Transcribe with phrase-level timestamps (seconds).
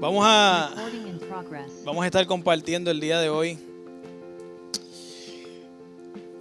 [0.00, 0.70] Vamos a,
[1.84, 3.58] vamos a estar compartiendo el día de hoy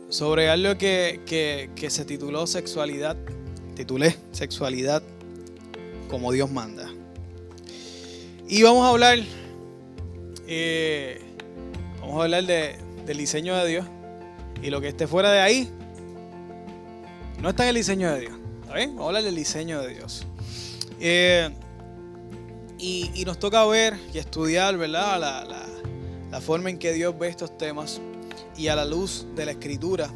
[0.09, 3.17] sobre algo que, se tituló sexualidad,
[3.75, 5.01] titulé sexualidad
[6.07, 6.87] como Dios manda.
[8.47, 9.17] Y vamos a hablar,
[10.45, 11.19] eh,
[11.99, 13.85] vamos a hablar del diseño de Dios
[14.61, 15.67] y lo que esté fuera de ahí
[17.41, 18.33] no está en el diseño de Dios.
[18.67, 20.27] Vamos a hablar del diseño de Dios.
[20.99, 21.49] Eh,
[22.79, 25.19] y, nos toca ver y estudiar, ¿verdad?
[26.29, 27.99] La, forma en que Dios ve estos temas
[28.55, 30.09] y a la luz de la escritura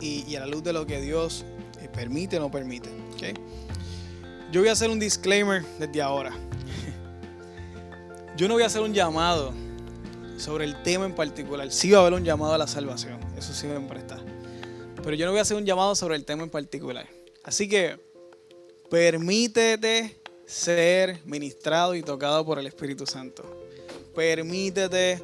[0.00, 1.44] y, a la luz de lo que Dios
[1.80, 2.88] eh, permite o no permite.
[4.50, 6.32] Yo voy a hacer un disclaimer desde ahora.
[8.36, 9.52] Yo no voy a hacer un llamado
[10.38, 11.70] sobre el tema en particular.
[11.70, 14.18] Sí va a haber un llamado a la salvación, eso sí me está.
[15.02, 17.06] Pero yo no voy a hacer un llamado sobre el tema en particular.
[17.44, 17.98] Así que
[18.90, 23.44] permítete ser ministrado y tocado por el Espíritu Santo.
[24.14, 25.20] Permítete,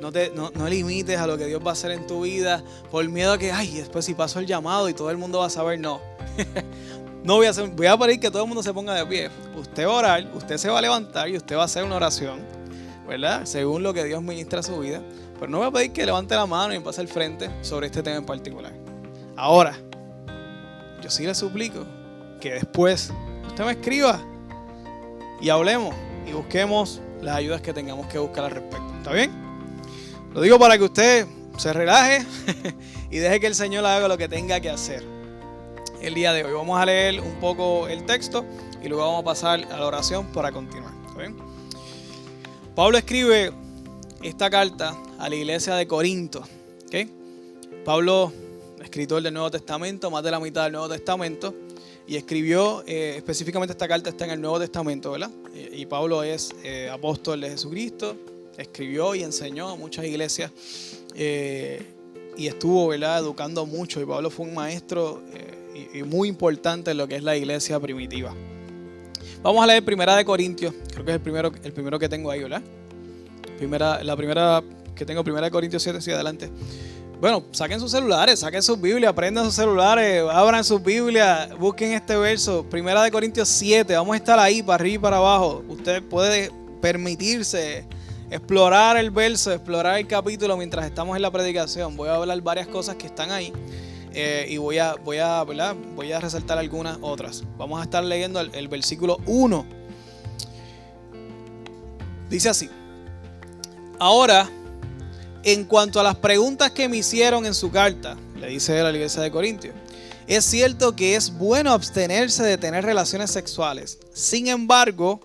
[0.00, 3.08] no, te, no, limites a lo que Dios va a hacer en tu vida por
[3.08, 5.50] miedo a que, ay, después si paso el llamado y todo el mundo va a
[5.50, 6.00] saber, no.
[7.24, 9.30] no voy a, hacer, voy a pedir que todo el mundo se ponga de pie.
[9.56, 11.96] Usted va a orar, usted se va a levantar y usted va a hacer una
[11.96, 12.40] oración,
[13.08, 13.46] ¿verdad?
[13.46, 15.02] Según lo que Dios ministra a su vida.
[15.40, 18.02] Pero no voy a pedir que levante la mano y pase al frente sobre este
[18.02, 18.72] tema en particular.
[19.36, 19.76] Ahora,
[21.02, 21.84] yo sí le suplico
[22.40, 23.12] que después
[23.48, 24.20] usted me escriba
[25.40, 25.94] y hablemos
[26.26, 28.94] y busquemos las ayudas que tengamos que buscar al respecto.
[28.98, 29.32] ¿Está bien?
[30.32, 32.24] Lo digo para que usted se relaje
[33.10, 35.04] y deje que el Señor haga lo que tenga que hacer.
[36.00, 38.44] El día de hoy vamos a leer un poco el texto
[38.82, 40.92] y luego vamos a pasar a la oración para continuar.
[41.06, 41.36] ¿Está bien?
[42.74, 43.52] Pablo escribe
[44.22, 46.44] esta carta a la iglesia de Corinto.
[47.84, 48.32] Pablo,
[48.82, 51.54] escritor del Nuevo Testamento, más de la mitad del Nuevo Testamento,
[52.06, 55.30] y escribió, eh, específicamente esta carta está en el Nuevo Testamento, ¿verdad?
[55.72, 58.16] Y, Pablo es eh, apóstol de Jesucristo,
[58.56, 60.52] escribió y enseñó a muchas iglesias
[61.14, 61.82] eh,
[62.36, 63.18] y estuvo, ¿verdad?
[63.18, 65.22] Educando mucho y Pablo fue un maestro
[65.92, 68.34] y, muy importante en lo que es la iglesia primitiva.
[69.42, 72.30] Vamos a leer Primera de Corintios, creo que es el primero, el primero que tengo
[72.30, 72.62] ahí, ¿verdad?
[73.58, 74.62] Primera, la primera
[74.94, 76.50] que tengo, Primera de Corintios 7, sí, adelante.
[77.18, 82.14] Bueno, saquen sus celulares, saquen sus Biblias, aprendan sus celulares, abran sus Biblias, busquen este
[82.14, 85.64] verso, Primera de Corintios 7, vamos a estar ahí para arriba y para abajo.
[85.66, 86.50] Usted puede
[86.82, 87.86] permitirse
[88.30, 91.96] explorar el verso, explorar el capítulo mientras estamos en la predicación.
[91.96, 93.50] Voy a hablar varias cosas que están ahí
[94.12, 97.44] eh, y voy a, voy, a, voy a resaltar algunas otras.
[97.56, 99.64] Vamos a estar leyendo el, el versículo 1.
[102.28, 102.68] Dice así.
[103.98, 104.50] Ahora
[105.46, 109.22] en cuanto a las preguntas que me hicieron en su carta, le dice la iglesia
[109.22, 109.76] de Corintios,
[110.26, 114.00] es cierto que es bueno abstenerse de tener relaciones sexuales.
[114.12, 115.20] Sin embargo,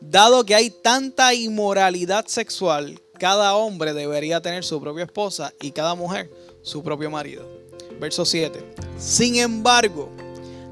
[0.00, 5.94] dado que hay tanta inmoralidad sexual, cada hombre debería tener su propia esposa y cada
[5.94, 6.30] mujer
[6.62, 7.46] su propio marido.
[8.00, 8.64] Verso 7.
[8.98, 10.08] Sin embargo,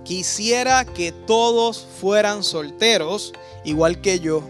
[0.04, 4.42] quisiera que todos fueran solteros, igual que yo,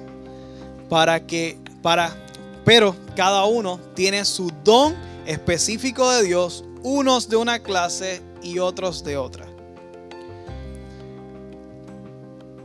[0.88, 2.25] para que para
[2.66, 9.04] pero cada uno tiene su don específico de Dios, unos de una clase y otros
[9.04, 9.46] de otra.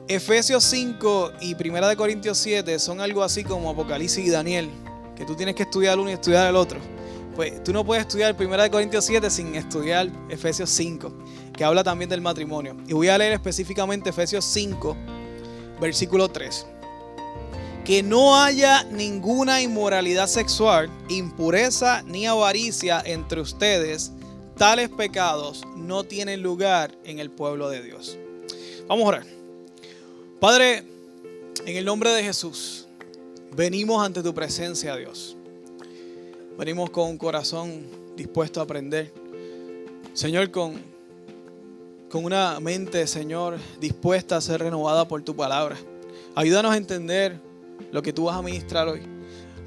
[0.08, 4.72] Efesios 5 y 1 de Corintios 7 son algo así como Apocalipsis y Daniel,
[5.16, 6.80] que tú tienes que estudiar uno y estudiar el otro.
[7.36, 11.14] Pues tú no puedes estudiar 1 de Corintios 7 sin estudiar Efesios 5,
[11.56, 12.76] que habla también del matrimonio.
[12.88, 14.98] Y voy a leer específicamente Efesios 5,
[15.80, 16.66] versículo 3
[17.86, 24.12] que no haya ninguna inmoralidad sexual, impureza ni avaricia entre ustedes.
[24.56, 28.18] Tales pecados no tienen lugar en el pueblo de Dios.
[28.88, 29.26] Vamos a orar.
[30.40, 30.84] Padre,
[31.66, 32.88] en el nombre de Jesús,
[33.56, 35.36] venimos ante tu presencia, Dios.
[36.58, 39.12] Venimos con un corazón dispuesto a aprender.
[40.14, 40.80] Señor, con,
[42.10, 45.78] con una mente, Señor, dispuesta a ser renovada por tu palabra.
[46.36, 47.51] Ayúdanos a entender
[47.92, 49.02] lo que tú vas a ministrar hoy.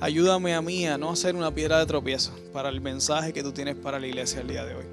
[0.00, 3.52] Ayúdame a mí a no ser una piedra de tropiezo para el mensaje que tú
[3.52, 4.84] tienes para la iglesia el día de hoy.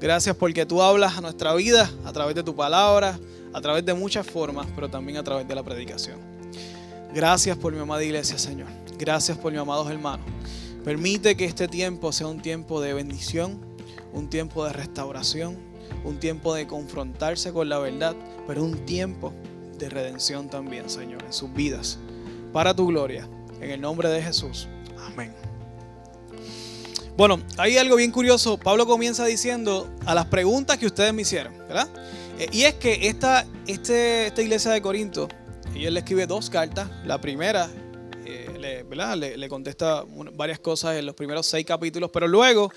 [0.00, 3.18] Gracias porque tú hablas a nuestra vida a través de tu palabra,
[3.52, 6.18] a través de muchas formas, pero también a través de la predicación.
[7.14, 8.68] Gracias por mi amada iglesia, Señor.
[8.98, 10.26] Gracias por mi amados hermanos.
[10.84, 13.58] Permite que este tiempo sea un tiempo de bendición,
[14.12, 15.56] un tiempo de restauración,
[16.04, 18.14] un tiempo de confrontarse con la verdad,
[18.46, 19.32] pero un tiempo
[19.78, 21.98] de redención también, Señor, en sus vidas
[22.54, 23.28] para tu gloria.
[23.60, 24.68] En el nombre de Jesús.
[24.96, 25.34] Amén.
[27.16, 28.56] Bueno, hay algo bien curioso.
[28.56, 31.88] Pablo comienza diciendo a las preguntas que ustedes me hicieron, ¿verdad?
[32.38, 35.26] Eh, y es que esta, este, esta iglesia de Corinto,
[35.74, 36.88] ella le escribe dos cartas.
[37.04, 37.68] La primera,
[38.24, 40.04] eh, le, le contesta
[40.34, 42.70] varias cosas en los primeros seis capítulos, pero luego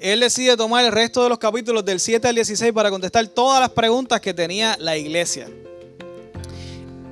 [0.00, 3.60] él decide tomar el resto de los capítulos del 7 al 16 para contestar todas
[3.60, 5.48] las preguntas que tenía la iglesia.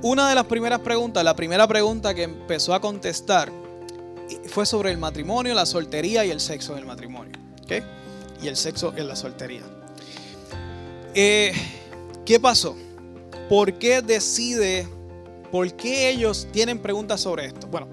[0.03, 3.51] Una de las primeras preguntas, la primera pregunta que empezó a contestar
[4.47, 7.33] fue sobre el matrimonio, la soltería y el sexo en el matrimonio.
[8.41, 9.61] Y el sexo en la soltería.
[11.15, 11.53] Eh,
[12.25, 12.75] ¿Qué pasó?
[13.47, 14.87] ¿Por qué decide,
[15.49, 17.67] por qué ellos tienen preguntas sobre esto?
[17.67, 17.87] Bueno,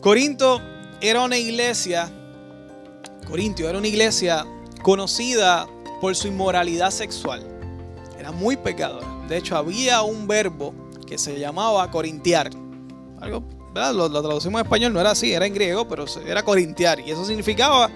[0.00, 0.60] Corinto
[1.00, 2.12] era una iglesia
[3.26, 4.44] Corintio era una iglesia
[4.82, 5.66] conocida
[6.00, 7.42] por su inmoralidad sexual.
[8.18, 9.06] Era muy pecadora.
[9.28, 10.74] De hecho, había un verbo
[11.18, 12.50] se llamaba corintiar.
[13.20, 13.44] Algo,
[13.74, 17.00] Lo, traducimos en español, no era así, era en griego, pero era corintiar.
[17.00, 17.90] Y eso significaba,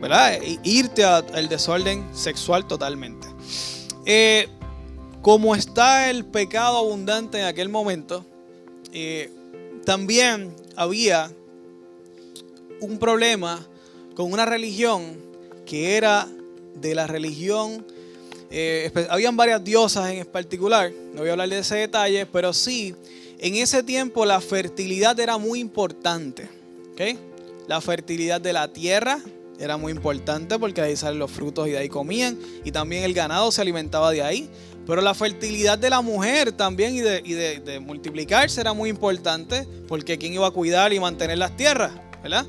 [0.00, 0.38] ¿verdad?
[0.62, 3.26] Irte al desorden sexual totalmente.
[4.04, 4.48] Eh,
[5.22, 8.24] como está el pecado abundante en aquel momento,
[8.92, 9.32] eh,
[9.84, 11.30] también había
[12.80, 13.66] un problema
[14.14, 15.16] con una religión
[15.66, 16.28] que era
[16.74, 17.84] de la religión,
[18.50, 22.94] eh, habían varias diosas en particular, no voy a hablar de ese detalle, pero sí,
[23.38, 26.48] en ese tiempo la fertilidad era muy importante.
[27.68, 29.18] La fertilidad de la tierra
[29.58, 33.12] era muy importante porque ahí salen los frutos y de ahí comían, y también el
[33.12, 34.48] ganado se alimentaba de ahí.
[34.86, 40.16] Pero la fertilidad de la mujer también y de, de multiplicarse era muy importante porque
[40.16, 41.90] quién iba a cuidar y mantener las tierras,
[42.22, 42.46] ¿verdad?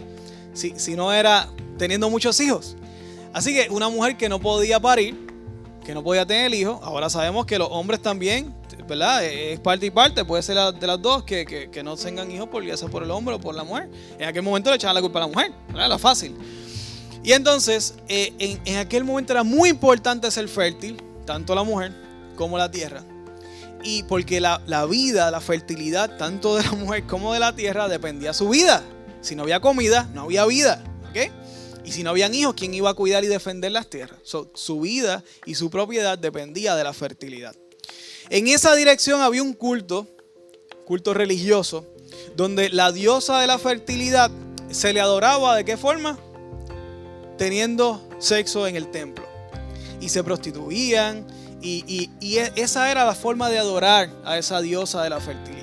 [0.57, 2.75] si, no era teniendo muchos hijos.
[3.33, 5.15] Así que una mujer que no podía parir,
[5.87, 8.53] que no podía tener hijos, ahora sabemos que los hombres también,
[8.89, 9.23] ¿verdad?
[9.23, 12.75] Es parte y parte, puede ser de las dos, que, no tengan hijos por, ya
[12.75, 13.89] sea por el hombre o por la mujer.
[14.19, 15.85] En aquel momento le echaban la culpa a la mujer, ¿verdad?
[15.85, 16.35] Era fácil.
[17.23, 21.93] Y entonces, eh, en, aquel momento era muy importante ser fértil, tanto la mujer
[22.35, 23.05] como la tierra.
[23.81, 27.87] Y porque la, la vida, la fertilidad, tanto de la mujer como de la tierra,
[27.87, 28.83] dependía de su vida.
[29.21, 30.83] Si no había comida, no había vida.
[31.87, 34.19] Y si no habían hijos, ¿quién iba a cuidar y defender las tierras?
[34.23, 37.55] su vida y su propiedad dependía de la fertilidad.
[38.29, 40.05] En esa dirección había un culto,
[40.83, 41.85] culto religioso,
[42.35, 44.29] donde la diosa de la fertilidad
[44.69, 46.19] se le adoraba de qué forma?
[47.37, 49.25] Teniendo sexo en el templo.
[50.01, 51.25] Y se prostituían.
[51.61, 52.09] y
[52.57, 55.56] esa era la forma de adorar a esa diosa de la fertilidad.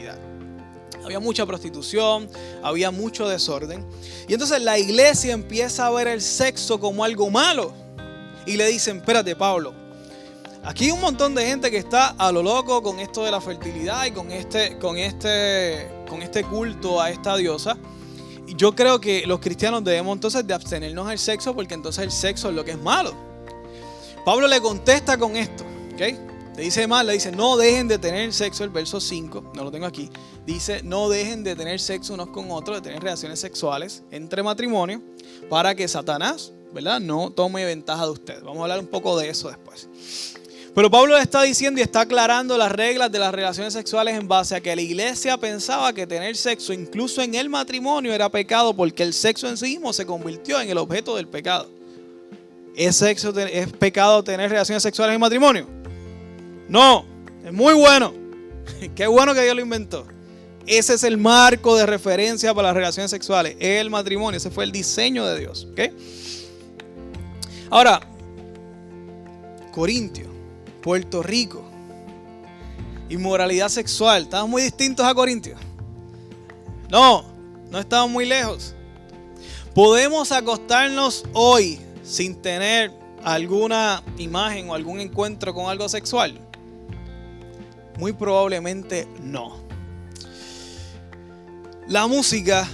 [1.05, 2.29] Había mucha prostitución,
[2.62, 3.85] había mucho desorden.
[4.27, 7.73] Y entonces la iglesia empieza a ver el sexo como algo malo.
[8.47, 9.73] Y le dicen, espérate Pablo,
[10.62, 13.41] aquí hay un montón de gente que está a lo loco con esto de la
[13.41, 17.77] fertilidad y con este, con este, con este culto a esta diosa.
[18.47, 22.11] Y yo creo que los cristianos debemos entonces de abstenernos del sexo porque entonces el
[22.11, 23.15] sexo es lo que es malo.
[24.25, 25.65] Pablo le contesta con esto,
[25.95, 26.34] ¿ok?
[26.56, 29.73] Le dice más, le dice, no dejen de tener sexo, el verso 5, no lo
[29.73, 30.09] tengo aquí,
[30.47, 35.03] dice, no dejen de tener sexo unos con otros, de tener relaciones sexuales entre matrimonio,
[35.51, 37.01] para que Satanás, ¿verdad?
[37.01, 38.43] No tome ventaja de ustedes.
[38.43, 39.89] Vamos a hablar un poco de eso después.
[40.75, 44.55] Pero Pablo está diciendo y está aclarando las reglas de las relaciones sexuales en base
[44.55, 49.03] a que la iglesia pensaba que tener sexo, incluso en el matrimonio, era pecado porque
[49.03, 51.69] el sexo en sí mismo se convirtió en el objeto del pecado.
[52.77, 55.84] ¿Es, es pecado tener relaciones sexuales en matrimonio?
[56.69, 57.05] No,
[57.45, 58.13] es muy bueno.
[58.95, 60.07] Qué bueno que Dios lo inventó.
[60.67, 64.39] Ese es el marco de referencia para las relaciones sexuales, el matrimonio.
[64.39, 65.69] Ese fue el diseño de Dios.
[67.71, 68.01] Ahora,
[69.73, 70.27] Corintio,
[70.81, 71.63] Puerto Rico,
[73.11, 74.23] inmoralidad sexual.
[74.23, 75.56] ¿Estamos muy distintos a Corintio?
[76.89, 77.25] No,
[77.71, 78.75] no estamos muy lejos.
[79.75, 82.93] Podemos acostarnos hoy sin tener
[83.23, 86.39] alguna imagen o algún encuentro con algo sexual.
[87.98, 89.63] Muy probablemente no.
[91.86, 92.67] La música,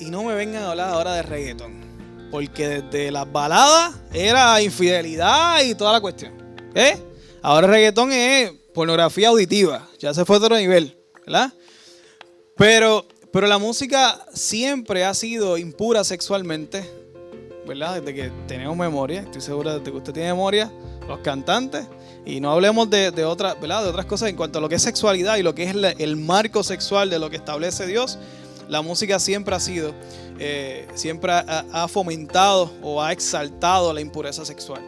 [0.00, 5.62] y no me vengan a hablar ahora de reggaeton, porque desde las baladas era infidelidad
[5.62, 6.32] y toda la cuestión.
[6.74, 6.98] ¿eh?
[7.40, 11.52] Ahora el reggaetón es pornografía auditiva, ya se fue a otro nivel, ¿verdad?
[12.56, 16.88] Pero, pero la música siempre ha sido impura sexualmente,
[17.66, 18.00] ¿verdad?
[18.00, 20.70] Desde que tenemos memoria, estoy seguro de que usted tiene memoria,
[21.06, 21.86] los cantantes
[22.24, 24.82] y no hablemos de, de, otra, de otras cosas en cuanto a lo que es
[24.82, 28.18] sexualidad y lo que es el, marco sexual de lo que establece Dios.
[28.68, 29.94] La música siempre ha sido,
[30.38, 34.82] eh, siempre ha, fomentado o ha exaltado la impureza sexual.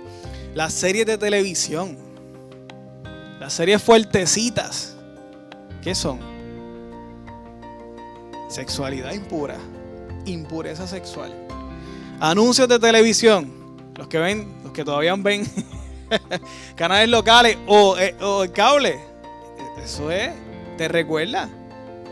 [0.55, 1.97] Las series de televisión,
[3.39, 4.97] las series fuertecitas,
[5.83, 6.21] ¿qué son?
[8.51, 9.57] Sexualidad impura,
[10.27, 11.33] impureza sexual.
[12.21, 13.51] Anuncios de televisión,
[13.97, 15.47] los que ven, los que todavía ven
[16.77, 19.01] canales locales o, eh, o el cable.
[19.83, 20.31] Eso es,
[20.77, 21.49] ¿te recuerda?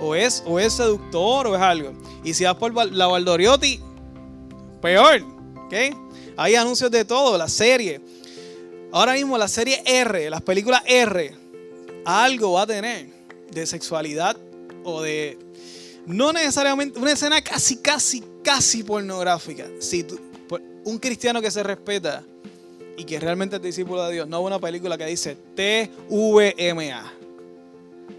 [0.01, 1.93] o es, o es seductor o es algo.
[2.25, 3.81] Y si vas por la Valdoriotti,
[4.81, 5.23] peor.
[5.67, 5.75] ¿ok?
[6.37, 8.01] Hay anuncios de todo, la serie.
[8.93, 11.35] Ahora mismo la serie R, las películas R,
[12.05, 13.09] algo va a tener
[13.51, 14.37] de sexualidad
[14.85, 15.39] o de...
[16.07, 19.67] No necesariamente, una escena casi, casi, casi pornográfica.
[19.79, 20.07] Si
[20.85, 22.25] un cristiano que se respeta
[22.99, 27.13] y que realmente es discípulo de Dios, no una película que dice TVMA.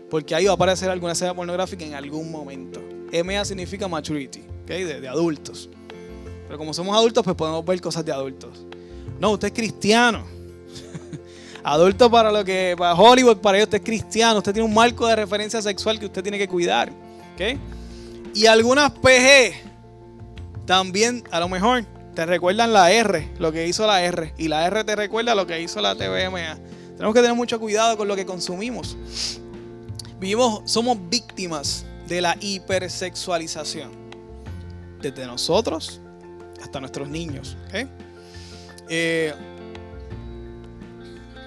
[0.09, 2.81] Porque ahí va a aparecer alguna escena pornográfica en algún momento.
[3.23, 5.69] MA significa maturity, de, de adultos.
[6.47, 8.65] Pero como somos adultos, pues podemos ver cosas de adultos.
[9.19, 10.23] No, usted es cristiano.
[11.63, 15.05] Adulto para lo que para Hollywood, para ellos usted es cristiano, usted tiene un marco
[15.05, 16.89] de referencia sexual que usted tiene que cuidar.
[18.33, 19.53] Y algunas PG
[20.65, 21.85] también a lo mejor
[22.19, 25.47] te recuerdan la R, lo que hizo la R, y la R te recuerda lo
[25.47, 26.59] que hizo la TVMA.
[26.97, 28.97] Tenemos que tener mucho cuidado con lo que consumimos.
[30.19, 33.91] Vivimos, somos víctimas de la hipersexualización.
[35.01, 36.01] Desde nosotros
[36.61, 37.55] hasta nuestros niños.
[38.89, 39.33] Eh,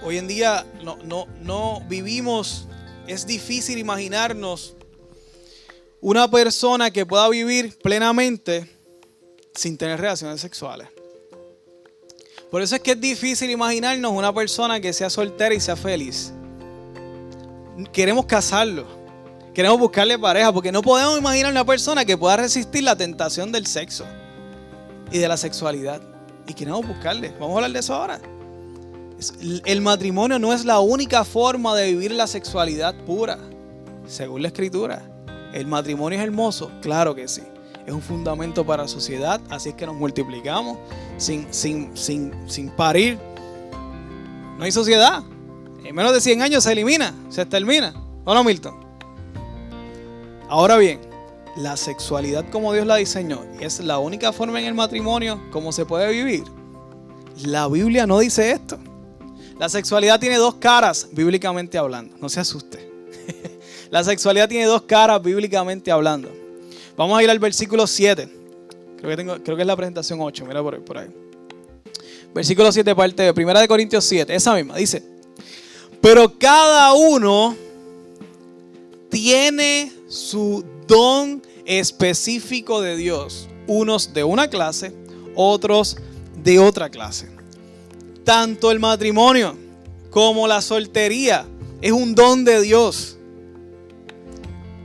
[0.03, 2.67] hoy en día no, no, no vivimos,
[3.07, 4.75] es difícil imaginarnos
[6.01, 8.71] una persona que pueda vivir plenamente
[9.55, 10.89] sin tener relaciones sexuales.
[12.51, 16.33] Por eso es que es difícil imaginarnos una persona que sea soltera y sea feliz.
[17.93, 18.87] Queremos casarlo.
[19.55, 23.67] Queremos buscarle pareja porque no podemos imaginar una persona que pueda resistir la tentación del
[23.67, 24.05] sexo
[25.11, 26.03] y de la sexualidad.
[26.47, 27.33] Y queremos buscarle.
[27.41, 28.21] Vamos a hablar de eso ahora.
[29.65, 33.39] El matrimonio no es la única forma de vivir la sexualidad pura,
[34.07, 35.03] según la escritura.
[35.55, 36.71] ¿El matrimonio es hermoso?
[36.81, 37.43] Claro que sí.
[37.87, 40.79] Es un fundamento para la sociedad, así es que nos multiplicamos
[41.17, 43.19] sin, sin, sin, sin parir.
[44.59, 45.23] No hay sociedad.
[45.85, 47.93] En menos de 100 años se elimina, se termina.
[48.25, 48.77] ¿O no, Milton?
[50.49, 51.01] Ahora bien,
[51.57, 55.85] la sexualidad como Dios la diseñó es la única forma en el matrimonio como se
[55.85, 56.45] puede vivir.
[57.45, 58.79] La Biblia no dice esto.
[59.59, 62.17] La sexualidad tiene dos caras bíblicamente hablando.
[62.21, 62.91] No se asuste.
[63.91, 66.42] La sexualidad tiene dos caras bíblicamente hablando.
[66.97, 68.29] Vamos a ir al versículo 7.
[68.99, 70.45] Creo que, creo que es la presentación 8.
[70.47, 71.09] Mira por, por ahí.
[72.35, 74.35] Versículo 7, parte de 1 de Corintios 7.
[74.35, 74.77] Esa misma.
[74.77, 75.03] Dice.
[76.01, 77.57] Pero cada uno
[79.09, 83.49] tiene su don específico de Dios.
[83.67, 84.93] Unos de una clase,
[85.35, 85.97] otros
[86.43, 87.29] de otra clase.
[88.25, 89.57] Tanto el matrimonio
[90.11, 91.47] como la soltería
[91.81, 93.17] es un don de Dios.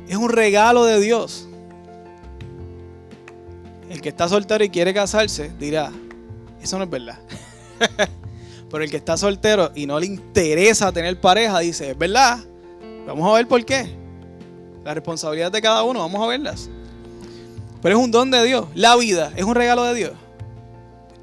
[0.08, 1.47] Es un regalo de Dios.
[3.89, 5.91] El que está soltero y quiere casarse dirá,
[6.62, 7.20] eso no es verdad.
[8.70, 12.39] Pero el que está soltero y no le interesa tener pareja dice, es verdad.
[13.06, 13.88] Vamos a ver por qué.
[14.84, 16.70] La responsabilidad de cada uno, vamos a verlas.
[17.82, 18.65] Pero es un don de Dios.
[18.75, 20.12] La vida es un regalo de Dios.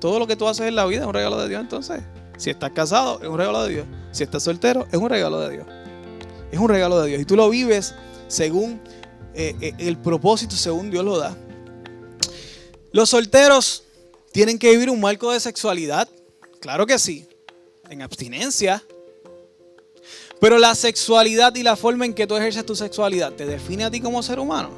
[0.01, 2.03] Todo lo que tú haces en la vida es un regalo de Dios entonces.
[2.37, 3.87] Si estás casado, es un regalo de Dios.
[4.13, 5.67] Si estás soltero, es un regalo de Dios.
[6.51, 7.21] Es un regalo de Dios.
[7.21, 7.95] Y tú lo vives
[8.29, 8.81] según
[9.35, 11.37] eh, eh, el propósito, según Dios lo da.
[12.95, 13.83] Los solteros
[14.31, 16.09] tienen que vivir un marco de sexualidad.
[16.61, 17.27] Claro que sí.
[17.91, 18.85] En abstinencia.
[20.41, 23.91] Pero la sexualidad y la forma en que tú ejerces tu sexualidad te define a
[23.91, 24.71] ti como ser humano.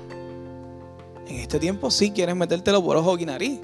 [1.29, 3.61] En este tiempo sí quieres metértelo por ojo y nariz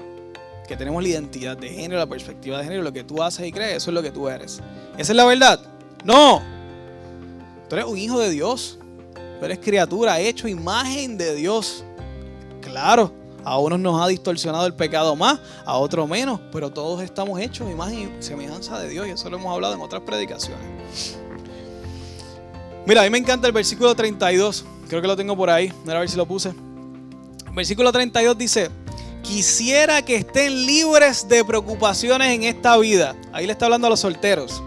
[0.67, 3.51] que tenemos la identidad de género, la perspectiva de género, lo que tú haces y
[3.51, 4.61] crees, eso es lo que tú eres.
[4.99, 5.59] ¿Esa es la verdad?
[6.03, 6.43] No.
[7.69, 8.77] Tú eres un hijo de Dios.
[9.39, 11.83] Tú eres criatura, hecho imagen de Dios.
[12.61, 17.39] Claro, a unos nos ha distorsionado el pecado más, a otros menos, pero todos estamos
[17.39, 21.17] hechos imagen y semejanza de Dios y eso lo hemos hablado en otras predicaciones.
[22.85, 25.99] Mira, a mí me encanta el versículo 32, creo que lo tengo por ahí, a
[25.99, 26.53] ver si lo puse.
[27.53, 28.71] Versículo 32 dice,
[29.23, 33.15] Quisiera que estén libres de preocupaciones en esta vida.
[33.31, 34.61] Ahí le está hablando a los solteros.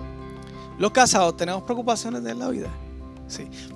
[0.78, 2.70] Los casados, ¿tenemos preocupaciones en la vida?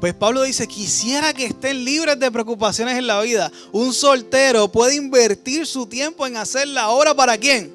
[0.01, 3.51] Pues Pablo dice, quisiera que estén libres de preocupaciones en la vida.
[3.73, 7.73] Un soltero puede invertir su tiempo en hacer la obra para quién?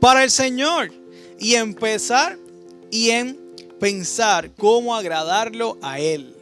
[0.00, 0.92] Para el Señor.
[1.38, 2.38] Y empezar
[2.90, 3.38] y en
[3.80, 6.34] pensar cómo agradarlo a Él.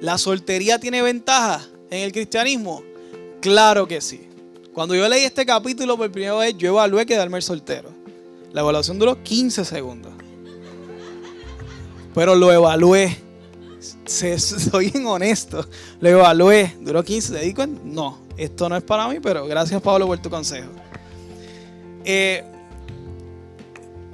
[0.00, 2.82] ¿La soltería tiene ventaja en el cristianismo?
[3.40, 4.28] Claro que sí.
[4.72, 7.90] Cuando yo leí este capítulo por primera vez, yo evalué quedarme soltero.
[8.52, 10.12] La evaluación duró 15 segundos.
[12.14, 13.23] Pero lo evalué.
[14.06, 15.66] soy bien honesto.
[16.00, 16.76] Lo evalué.
[16.80, 17.32] Duró 15.
[17.32, 20.70] ¿Te di No, esto no es para mí, pero gracias Pablo por tu consejo.
[22.04, 22.44] Eh,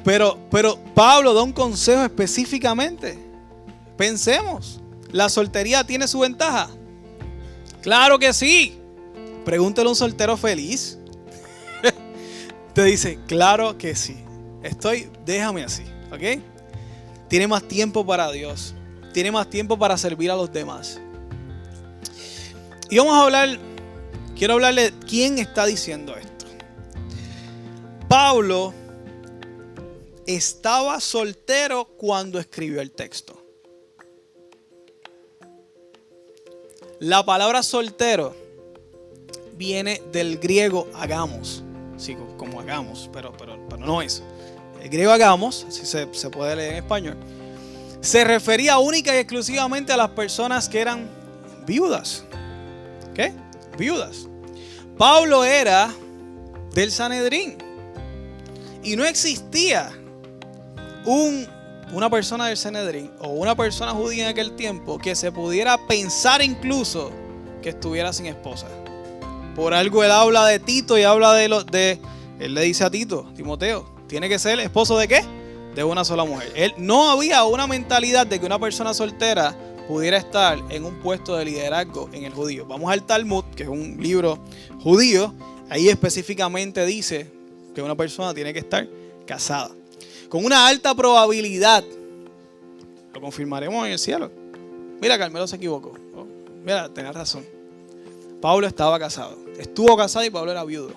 [0.05, 3.19] pero, pero Pablo da un consejo específicamente.
[3.97, 6.71] Pensemos, ¿la soltería tiene su ventaja?
[7.83, 8.79] Claro que sí.
[9.45, 10.99] Pregúntale a un soltero feliz.
[12.75, 14.17] Te dice, claro que sí.
[14.63, 16.43] Estoy, déjame así, ¿ok?
[17.29, 18.75] Tiene más tiempo para Dios.
[19.13, 21.01] Tiene más tiempo para servir a los demás.
[22.89, 23.59] Y vamos a hablar,
[24.37, 26.47] quiero hablarle quién está diciendo esto.
[28.09, 28.75] Pablo
[30.27, 33.41] estaba soltero cuando escribió el texto.
[36.99, 38.37] La palabra soltero
[39.57, 41.63] viene del griego hagamos,
[41.97, 44.23] sí, como hagamos, pero, pero, pero no es.
[44.83, 47.17] El griego hagamos, así se, puede leer en español,
[48.01, 51.09] se refería única y exclusivamente a las personas que eran
[51.67, 52.25] viudas.
[53.15, 53.33] ¿Qué?
[53.77, 54.29] Viudas.
[54.97, 55.91] Pablo era
[56.75, 57.57] del Sanedrín
[58.83, 59.91] y no existía
[61.05, 61.47] un
[61.93, 66.43] una persona del Sanedrín o una persona judía en aquel tiempo que se pudiera pensar
[66.43, 67.11] incluso
[67.63, 68.69] que estuviera sin esposa.
[69.57, 71.99] Por algo él habla de Tito y habla de, lo, de
[72.39, 75.40] él le dice a Tito, Timoteo, tiene que ser esposo de qué?
[75.75, 76.53] De una sola mujer.
[76.55, 81.37] Él no había una mentalidad de que una persona soltera pudiera estar en un puesto
[81.37, 82.67] de liderazgo en el judío.
[82.67, 84.39] Vamos al Talmud, que es un libro
[84.83, 85.35] judío,
[85.69, 87.31] ahí específicamente dice
[87.75, 88.89] que una persona tiene que estar
[89.27, 89.71] casada
[90.31, 91.85] con una alta probabilidad,
[93.13, 94.31] lo confirmaremos en el cielo.
[95.01, 95.93] Mira, Carmelo se equivocó.
[96.15, 96.25] Oh,
[96.65, 97.45] mira, tenés razón.
[98.41, 99.37] Pablo estaba casado.
[99.59, 100.93] Estuvo casado y Pablo era viudo.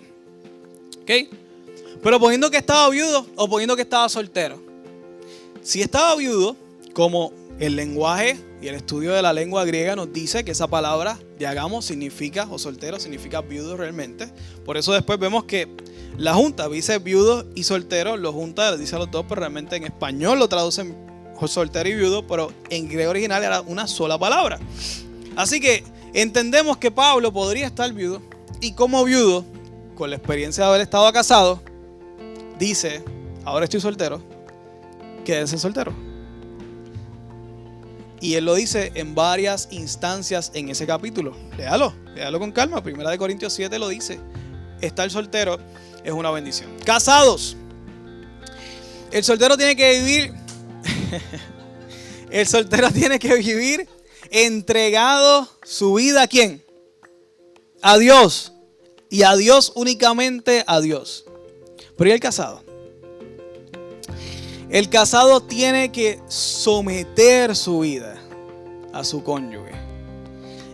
[1.01, 1.11] ¿Ok?
[2.03, 4.61] Pero poniendo que estaba viudo o poniendo que estaba soltero.
[5.61, 6.55] Si estaba viudo,
[6.93, 11.17] como el lenguaje y el estudio de la lengua griega nos dice que esa palabra
[11.39, 14.27] de hagamos significa, o soltero significa viudo realmente.
[14.65, 15.67] Por eso después vemos que
[16.17, 19.85] la Junta dice viudo y soltero, lo Junta dice a los dos, pero realmente en
[19.85, 20.95] español lo traducen
[21.47, 24.59] soltero y viudo, pero en griego original era una sola palabra.
[25.35, 25.83] Así que
[26.13, 28.21] entendemos que Pablo podría estar viudo
[28.61, 29.45] y como viudo,
[29.95, 31.61] con la experiencia de haber estado casado,
[32.63, 33.03] dice,
[33.43, 34.21] ahora estoy soltero,
[35.25, 35.93] quédense soltero.
[38.21, 41.35] Y él lo dice en varias instancias en ese capítulo.
[41.57, 42.81] Léalo, léalo con calma.
[42.81, 44.17] Primera de Corintios 7 lo dice.
[44.79, 45.59] Estar soltero
[46.05, 46.69] es una bendición.
[46.85, 47.57] Casados.
[49.11, 50.33] El soltero tiene que vivir.
[52.29, 53.89] el soltero tiene que vivir
[54.31, 56.63] entregado su vida a quién?
[57.81, 58.53] A Dios.
[59.09, 61.25] Y a Dios únicamente a Dios.
[61.97, 62.61] Pero ¿y el casado?
[64.69, 68.15] El casado tiene que someter su vida
[68.91, 69.71] a su cónyuge.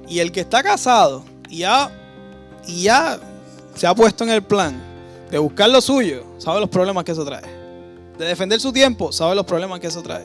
[0.08, 1.92] Y el que está casado y ya,
[2.66, 3.20] ya
[3.76, 4.82] se ha puesto en el plan
[5.30, 7.44] de buscar lo suyo, sabe los problemas que eso trae.
[8.18, 10.24] De defender su tiempo, sabe los problemas que eso trae.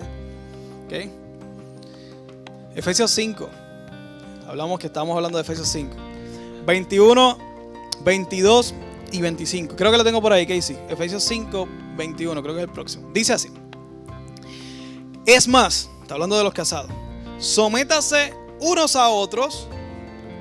[0.86, 1.10] ¿Okay?
[2.74, 3.48] Efesios 5.
[4.48, 5.96] Hablamos que estamos hablando de Efesios 5.
[6.66, 7.38] 21,
[8.04, 8.74] 22
[9.14, 9.76] y 25.
[9.76, 10.76] Creo que lo tengo por ahí, Casey.
[10.88, 13.10] Efesios 5, 21, creo que es el próximo.
[13.12, 13.48] Dice así.
[15.24, 16.90] Es más, está hablando de los casados.
[17.38, 19.68] Sométase unos a otros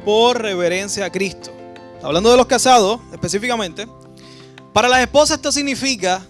[0.03, 1.51] por reverencia a Cristo.
[1.93, 3.87] Está hablando de los casados específicamente.
[4.73, 6.25] Para las esposas esto significa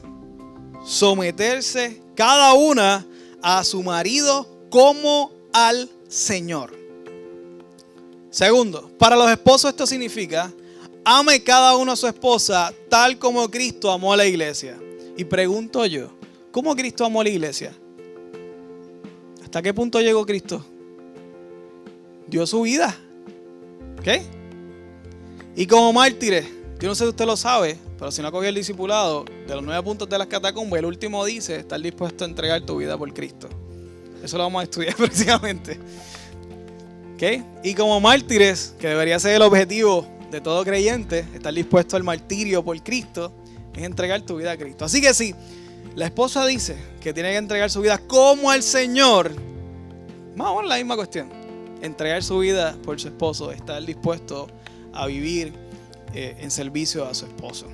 [0.86, 3.06] someterse cada una
[3.42, 6.78] a su marido como al Señor.
[8.32, 10.52] Segundo, para los esposos esto significa
[11.04, 14.78] ame cada uno a su esposa tal como Cristo amó a la iglesia.
[15.18, 16.10] Y pregunto yo,
[16.52, 17.74] ¿cómo Cristo amó a la iglesia?
[19.44, 20.66] ¿Hasta qué punto llegó Cristo?
[22.28, 22.98] Dio su vida.
[24.00, 24.08] ¿Ok?
[25.56, 26.48] Y como mártires,
[26.80, 29.64] yo no sé si usted lo sabe, pero si no cogió el discipulado, de los
[29.64, 33.14] nueve puntos de las catacumbas, el último dice estar dispuesto a entregar tu vida por
[33.14, 33.48] Cristo.
[34.24, 35.80] Eso lo vamos a estudiar precisamente.
[37.14, 37.44] ¿Okay?
[37.64, 42.64] Y como mártires, que debería ser el objetivo de todo creyente, estar dispuesto al martirio
[42.64, 43.32] por Cristo,
[43.76, 44.84] es entregar tu vida a Cristo.
[44.84, 45.36] Así que si
[45.96, 49.32] la esposa dice que tiene que entregar su vida como al Señor,
[50.36, 51.30] más o menos la misma cuestión.
[51.84, 54.48] Entregar su vida por su esposo, estar dispuesto
[54.92, 55.54] a vivir
[56.16, 57.68] eh, en servicio a su esposo.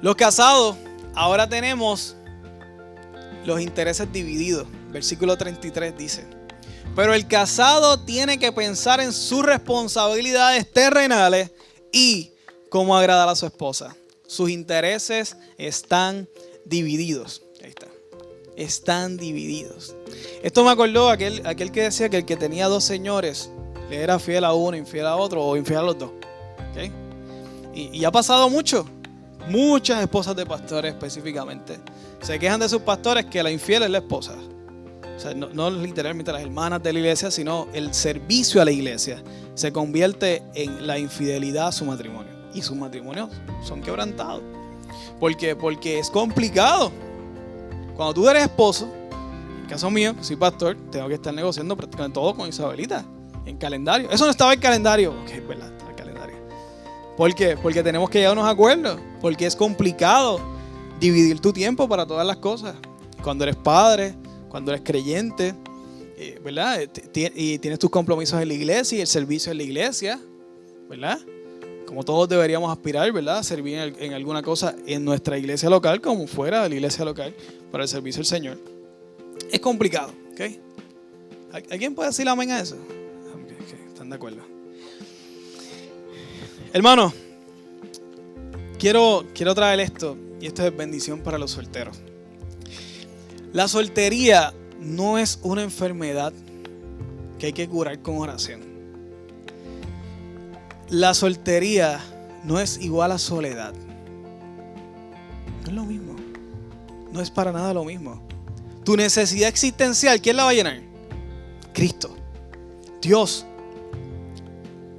[0.00, 0.76] Los casados,
[1.14, 2.16] ahora tenemos
[3.44, 4.66] los intereses divididos.
[4.90, 6.26] Versículo 33 dice,
[6.98, 11.52] pero el casado tiene que pensar en sus responsabilidades terrenales
[11.92, 12.32] y
[12.70, 13.94] cómo agradar a su esposa.
[14.26, 16.28] Sus intereses están
[16.64, 17.42] divididos.
[17.62, 17.86] Ahí está.
[18.56, 19.94] Están divididos.
[20.42, 23.48] Esto me acordó aquel, aquel que decía que el que tenía dos señores
[23.88, 26.10] le era fiel a uno, infiel a otro o infiel a los dos.
[27.74, 28.84] Y, y ha pasado mucho.
[29.48, 31.78] Muchas esposas de pastores específicamente
[32.22, 34.34] se quejan de sus pastores que la infiel es la esposa.
[35.18, 38.70] O sea, no, no literalmente las hermanas de la iglesia, sino el servicio a la
[38.70, 39.20] iglesia,
[39.54, 42.32] se convierte en la infidelidad a su matrimonio.
[42.54, 43.28] Y sus matrimonios
[43.64, 44.42] son quebrantados.
[45.18, 45.56] ¿Por qué?
[45.56, 46.92] Porque es complicado.
[47.96, 48.88] Cuando tú eres esposo,
[49.56, 53.04] en el caso mío, soy pastor, tengo que estar negociando prácticamente todo con Isabelita
[53.44, 54.08] en calendario.
[54.12, 55.10] Eso no estaba en calendario.
[55.20, 56.36] Ok, verdad, estaba en calendario.
[57.16, 57.56] ¿Por qué?
[57.60, 59.00] Porque tenemos que llegar a unos acuerdos.
[59.20, 60.40] Porque es complicado
[61.00, 62.76] dividir tu tiempo para todas las cosas.
[63.20, 64.14] Cuando eres padre,
[64.48, 65.54] cuando eres creyente,
[66.16, 66.80] eh, ¿verdad?
[67.14, 70.20] Y tienes tus compromisos en la iglesia y el servicio en la iglesia,
[70.88, 71.20] ¿verdad?
[71.86, 73.42] Como todos deberíamos aspirar, ¿verdad?
[73.42, 77.34] Servir en, alguna cosa en nuestra iglesia local, como fuera de la iglesia local,
[77.70, 78.58] para el servicio del Señor.
[79.50, 80.40] Es complicado, ¿ok?
[81.70, 82.76] ¿Alguien puede decir amén a eso?
[83.86, 84.42] ¿Están de acuerdo?
[86.72, 87.12] Hermano,
[88.78, 92.07] quiero, quiero traer esto, y esto es bendición para los solteros.
[93.52, 96.32] La soltería no es una enfermedad
[97.38, 98.60] que hay que curar con oración.
[100.90, 102.00] La soltería
[102.44, 103.72] no es igual a soledad.
[105.62, 106.16] No es lo mismo.
[107.10, 108.22] No es para nada lo mismo.
[108.84, 110.80] Tu necesidad existencial, ¿quién la va a llenar?
[111.72, 112.14] Cristo.
[113.00, 113.46] Dios.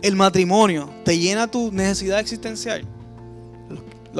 [0.01, 2.83] El matrimonio te llena tu necesidad existencial.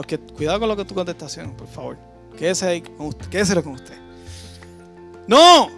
[0.08, 1.98] Que, cuidado con lo que tu contestación, por favor.
[2.38, 4.09] Quédese ahí con con usted.
[5.30, 5.70] No,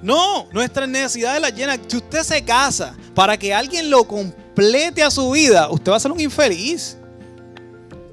[0.00, 1.78] no, nuestras necesidades las llena.
[1.86, 6.00] Si usted se casa para que alguien lo complete a su vida, usted va a
[6.00, 6.96] ser un infeliz.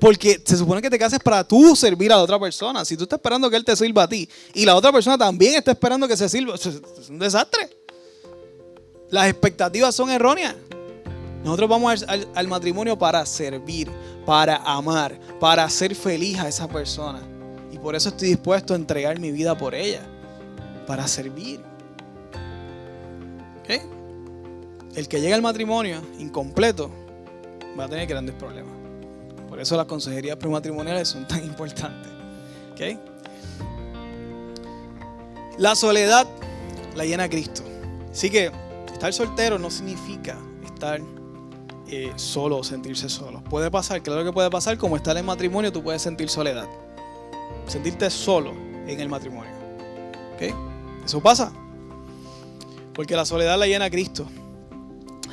[0.02, 2.84] Porque se supone que te cases para tú servir a la otra persona.
[2.84, 5.56] Si tú estás esperando que él te sirva a ti y la otra persona también
[5.56, 7.70] está esperando que se sirva, es un desastre.
[9.12, 10.56] Las expectativas son erróneas.
[11.42, 13.90] Nosotros vamos al, al, matrimonio para servir,
[14.26, 17.22] para amar, para hacer feliz a esa persona.
[17.72, 20.06] Y por eso estoy dispuesto a entregar mi vida por ella
[20.90, 21.62] para servir.
[24.96, 26.90] El que llega al matrimonio incompleto
[27.80, 28.74] va a tener grandes problemas.
[29.48, 32.12] Por eso las consejerías prematrimoniales son tan importantes.
[35.60, 36.26] La soledad
[36.96, 37.62] la llena Cristo.
[38.12, 38.52] Así que
[38.92, 41.00] estar soltero no significa estar
[41.88, 43.44] eh, solo o sentirse solo.
[43.44, 46.68] Puede pasar, claro que puede pasar, como estar en matrimonio, tú puedes sentir soledad.
[47.68, 48.54] Sentirte solo
[48.88, 49.52] en el matrimonio.
[50.34, 50.69] ¿Okay?
[51.06, 51.52] Eso pasa.
[52.94, 54.28] Porque la soledad la llena a Cristo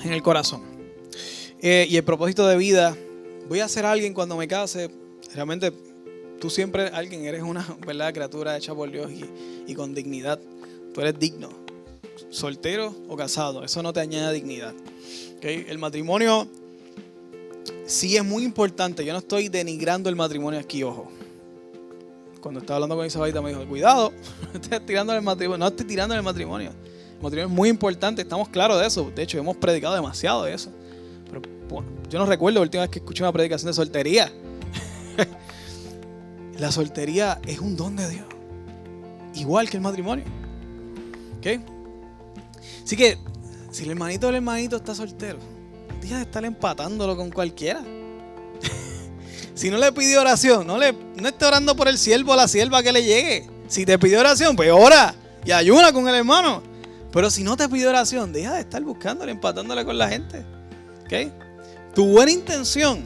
[0.05, 0.63] en el corazón.
[1.61, 2.97] Eh, y el propósito de vida,
[3.49, 4.91] voy a ser alguien cuando me case.
[5.35, 5.73] Realmente
[6.41, 8.13] tú siempre alguien, eres una ¿verdad?
[8.13, 9.11] criatura hecha por Dios
[9.67, 10.39] y, con dignidad.
[10.95, 11.49] Tú eres digno.
[12.31, 14.75] Soltero o casado, eso no te añade dignidad.
[15.43, 16.49] El matrimonio
[17.87, 19.05] sí es muy importante.
[19.05, 21.16] Yo no estoy denigrando el matrimonio aquí, ojo
[22.47, 24.13] cuando estaba hablando con Isabelita me dijo, cuidado,
[24.55, 25.59] estás tirando el matrimonio.
[25.59, 26.71] No estoy tirando el matrimonio.
[27.17, 29.11] El matrimonio es muy importante, estamos claros de eso.
[29.13, 30.71] De hecho, hemos predicado demasiado de eso.
[31.29, 31.43] Pero
[32.09, 34.31] yo no recuerdo la última vez que escuché una predicación de soltería.
[36.61, 38.27] la soltería es un don de Dios.
[39.35, 40.25] Igual que el matrimonio.
[41.39, 41.63] ¿Ok?
[42.85, 43.19] Así que,
[43.73, 45.39] si el hermanito o el hermanito está soltero,
[46.01, 47.83] deja de estar empatándolo con cualquiera.
[49.57, 52.47] Si no le pidió oración, no, le, no esté orando por el siervo o la
[52.47, 53.49] sierva que le llegue.
[53.69, 55.15] Si te pidió oración, pues ora
[55.47, 56.63] y ayuna con el hermano.
[57.11, 60.45] Pero si no te pidió oración, deja de estar buscándole, empatándole con la gente.
[61.07, 61.95] ¿Ok?
[61.95, 63.03] Tu buena intención,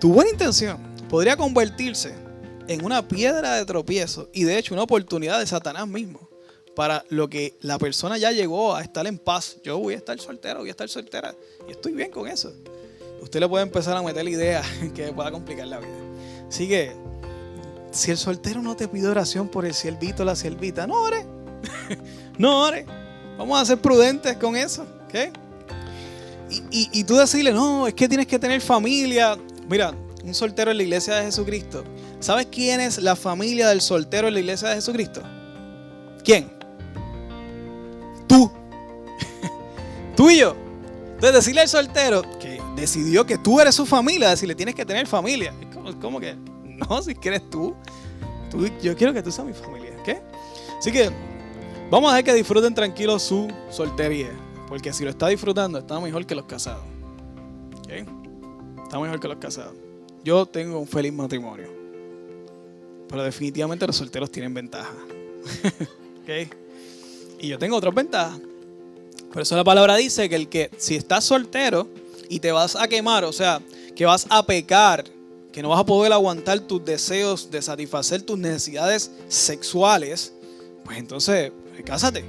[0.00, 0.78] tu buena intención
[1.10, 2.14] podría convertirse
[2.66, 6.30] en una piedra de tropiezo y de hecho una oportunidad de Satanás mismo
[6.74, 9.58] para lo que la persona ya llegó a estar en paz.
[9.62, 11.34] Yo voy a estar soltero, voy a estar soltera
[11.68, 12.54] y estoy bien con eso
[13.24, 14.62] usted le puede empezar a meter la idea
[14.94, 15.88] que pueda complicar la vida.
[16.48, 16.92] Así que,
[17.90, 21.24] si el soltero no te pide oración por el siervito o la siervita, no ore.
[22.38, 22.86] no ore.
[23.38, 24.86] Vamos a ser prudentes con eso.
[26.50, 29.36] Y, y, tú decirle, no, es que tienes que tener familia.
[29.68, 31.84] Mira, un soltero en la iglesia de Jesucristo.
[32.20, 35.22] ¿Sabes quién es la familia del soltero en la iglesia de Jesucristo?
[36.24, 36.52] ¿Quién?
[38.26, 38.50] Tú.
[40.16, 40.56] tú y yo.
[41.14, 42.22] Entonces decirle al soltero
[42.74, 45.54] decidió que tú eres su familia, decirle tienes que tener familia.
[45.60, 47.74] Es como, que, no, si quieres tú,
[48.82, 49.94] yo quiero que tú seas mi familia.
[50.04, 50.20] ¿qué?
[50.78, 51.10] Así que
[51.90, 54.30] vamos a dejar que disfruten tranquilos su soltería.
[54.68, 56.84] Porque si lo está disfrutando, está mejor que los casados.
[57.78, 58.04] ¿okay?
[58.82, 59.74] Está mejor que los casados.
[60.22, 61.68] Yo tengo un feliz matrimonio.
[63.08, 64.94] Pero definitivamente los solteros tienen ventaja.
[66.22, 66.48] ¿okay?
[67.38, 68.40] Y yo tengo otras ventajas.
[69.32, 71.88] Por eso la palabra dice que el que, si estás soltero
[72.28, 73.60] y te vas a quemar, o sea,
[73.94, 75.04] que vas a pecar,
[75.52, 80.34] que no vas a poder aguantar tus deseos de satisfacer tus necesidades sexuales,
[80.84, 81.52] pues entonces,
[81.84, 82.24] cásate.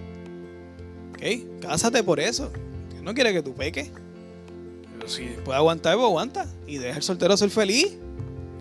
[1.12, 1.62] ¿Ok?
[1.62, 2.52] Cásate por eso.
[2.92, 3.92] Dios no quiere que tú peques.
[4.94, 6.46] Pero si puede aguantar, pues aguanta.
[6.66, 7.98] Y deja al soltero ser feliz.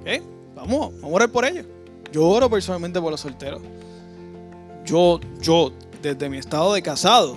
[0.01, 0.23] ¿Ok?
[0.55, 1.67] Vamos, vamos a orar por ellos.
[2.13, 3.61] Yo oro personalmente por los solteros.
[4.85, 7.37] Yo, yo, desde mi estado de casado,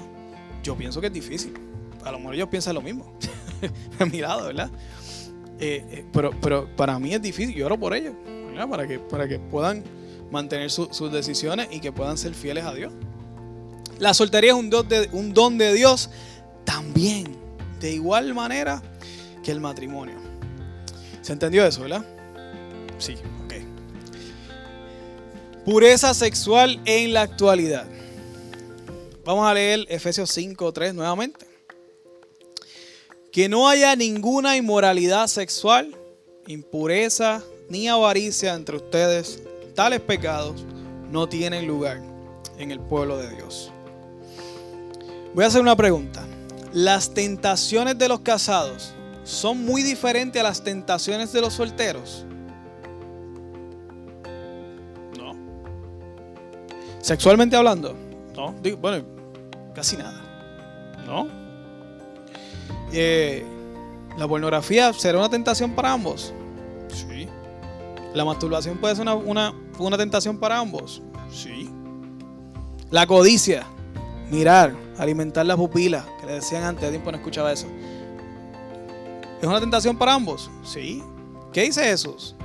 [0.64, 1.54] yo pienso que es difícil.
[2.04, 3.18] A lo mejor ellos piensan lo mismo.
[4.00, 4.70] a mi lado, ¿verdad?
[5.60, 7.56] Eh, eh, pero, pero para mí es difícil.
[7.56, 8.14] Yo oro por ellos.
[8.26, 8.70] ¿verdad?
[8.70, 9.84] Para que, para que puedan
[10.32, 12.92] mantener sus decisiones y que puedan ser fieles a Dios.
[14.00, 16.10] La soltería es un don, de, un don de Dios
[16.66, 17.36] también,
[17.80, 18.82] de igual manera
[19.44, 20.16] que el matrimonio.
[21.22, 22.06] ¿Se entendió eso, verdad?
[22.98, 23.16] Sí,
[23.46, 23.54] ok.
[25.66, 27.86] Pureza sexual en la actualidad.
[29.26, 31.47] Vamos a leer Efesios 5.3 nuevamente.
[33.38, 35.96] Que no haya ninguna inmoralidad sexual,
[36.48, 39.44] impureza ni avaricia entre ustedes,
[39.76, 40.66] tales pecados
[41.12, 42.02] no tienen lugar
[42.58, 43.72] en el pueblo de Dios.
[45.36, 46.26] Voy a hacer una pregunta.
[46.74, 52.26] ¿Las tentaciones de los casados son muy diferentes a las tentaciones de los solteros?
[55.16, 55.36] No.
[57.02, 57.96] ¿Sexualmente hablando?
[58.36, 58.56] No.
[58.82, 59.06] bueno,
[59.76, 60.24] casi nada.
[61.06, 61.47] ¿No?
[62.92, 63.46] Eh,
[64.18, 66.34] ¿La pornografía será una tentación para ambos?
[66.88, 67.28] Sí.
[68.14, 71.02] ¿La masturbación puede ser una, una, una tentación para ambos?
[71.32, 71.70] Sí.
[72.90, 73.68] La codicia,
[74.32, 77.68] mirar, alimentar las pupilas, que le decían antes, a tiempo no escuchaba eso.
[79.42, 80.50] ¿Es una tentación para ambos?
[80.64, 81.04] Sí.
[81.54, 82.36] ¿Qué dice Jesús?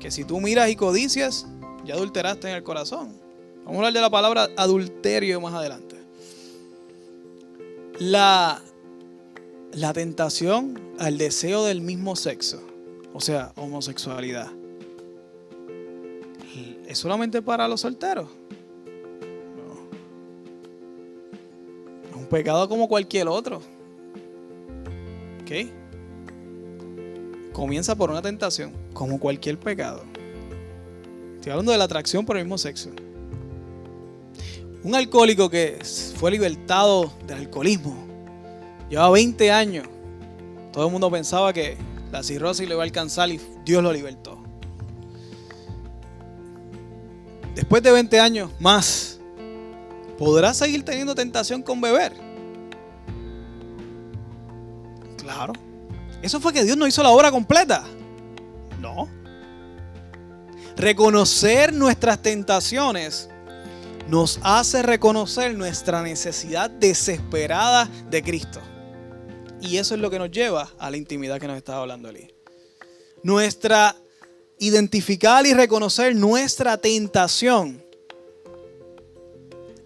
[0.00, 1.46] Que si tú miras y codicias,
[1.84, 3.12] ya adulteraste en el corazón.
[3.64, 5.96] Vamos a hablar de la palabra adulterio más adelante.
[7.98, 8.62] La,
[9.78, 12.60] la tentación al deseo del mismo sexo,
[13.12, 14.50] o sea, homosexualidad,
[16.86, 18.28] ¿es solamente para los solteros?
[22.28, 23.62] pecado como cualquier otro.
[25.42, 25.70] ¿Ok?
[27.52, 30.04] Comienza por una tentación, como cualquier pecado.
[31.36, 32.90] Estoy hablando de la atracción por el mismo sexo.
[34.84, 35.78] Un alcohólico que
[36.16, 38.07] fue libertado del alcoholismo,
[38.88, 39.86] lleva 20 años.
[40.72, 41.76] Todo el mundo pensaba que
[42.10, 44.38] la cirrosis le iba a alcanzar y Dios lo libertó.
[47.54, 49.18] Después de 20 años más,
[50.16, 52.12] ¿podrás seguir teniendo tentación con beber?
[55.16, 55.52] Claro.
[56.22, 57.84] ¿Eso fue que Dios no hizo la obra completa?
[58.80, 59.08] No.
[60.76, 63.28] Reconocer nuestras tentaciones
[64.08, 68.60] nos hace reconocer nuestra necesidad desesperada de Cristo.
[69.60, 72.32] Y eso es lo que nos lleva a la intimidad que nos estaba hablando Eli.
[73.22, 73.96] Nuestra
[74.58, 77.82] identificar y reconocer nuestra tentación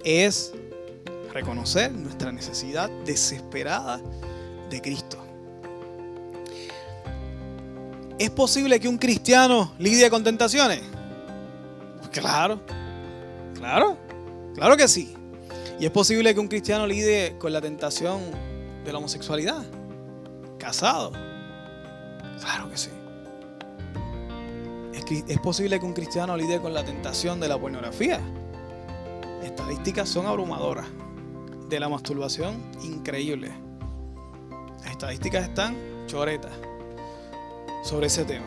[0.05, 0.53] es
[1.33, 4.01] reconocer nuestra necesidad desesperada
[4.71, 5.19] de Cristo.
[8.19, 10.81] ¿Es posible que un cristiano lidie con tentaciones?
[12.13, 12.61] Claro,
[13.55, 13.97] claro,
[14.55, 15.15] claro que sí.
[15.81, 18.21] ¿Y es posible que un cristiano lidie con la tentación
[18.85, 19.65] de la homosexualidad?
[20.59, 21.13] Casado.
[22.41, 22.91] Claro que sí.
[25.29, 28.21] ¿Es, posible que un cristiano lidie con la tentación de la pornografía?
[29.43, 30.87] estadísticas son abrumadoras.
[31.69, 33.53] De la masturbación, increíble.
[34.83, 36.53] Las estadísticas están choretas
[37.83, 38.47] sobre ese tema.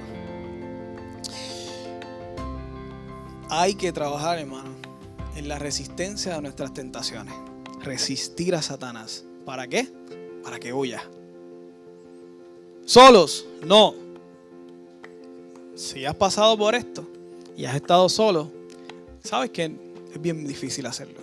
[3.50, 4.70] Hay que trabajar, hermano,
[5.36, 7.34] en la resistencia a nuestras tentaciones.
[7.82, 9.26] Resistir a Satanás.
[9.46, 9.92] ¿Para qué?
[10.46, 11.04] Para que huya.
[12.86, 13.96] Solos, no.
[15.76, 17.06] Si has pasado por esto
[17.58, 18.52] y has estado solo,
[19.24, 19.66] sabes que
[20.14, 21.20] es bien difícil hacerlo.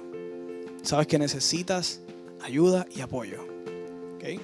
[0.83, 2.01] Sabes que necesitas
[2.43, 3.47] ayuda y apoyo.
[4.17, 4.41] ¿Okay?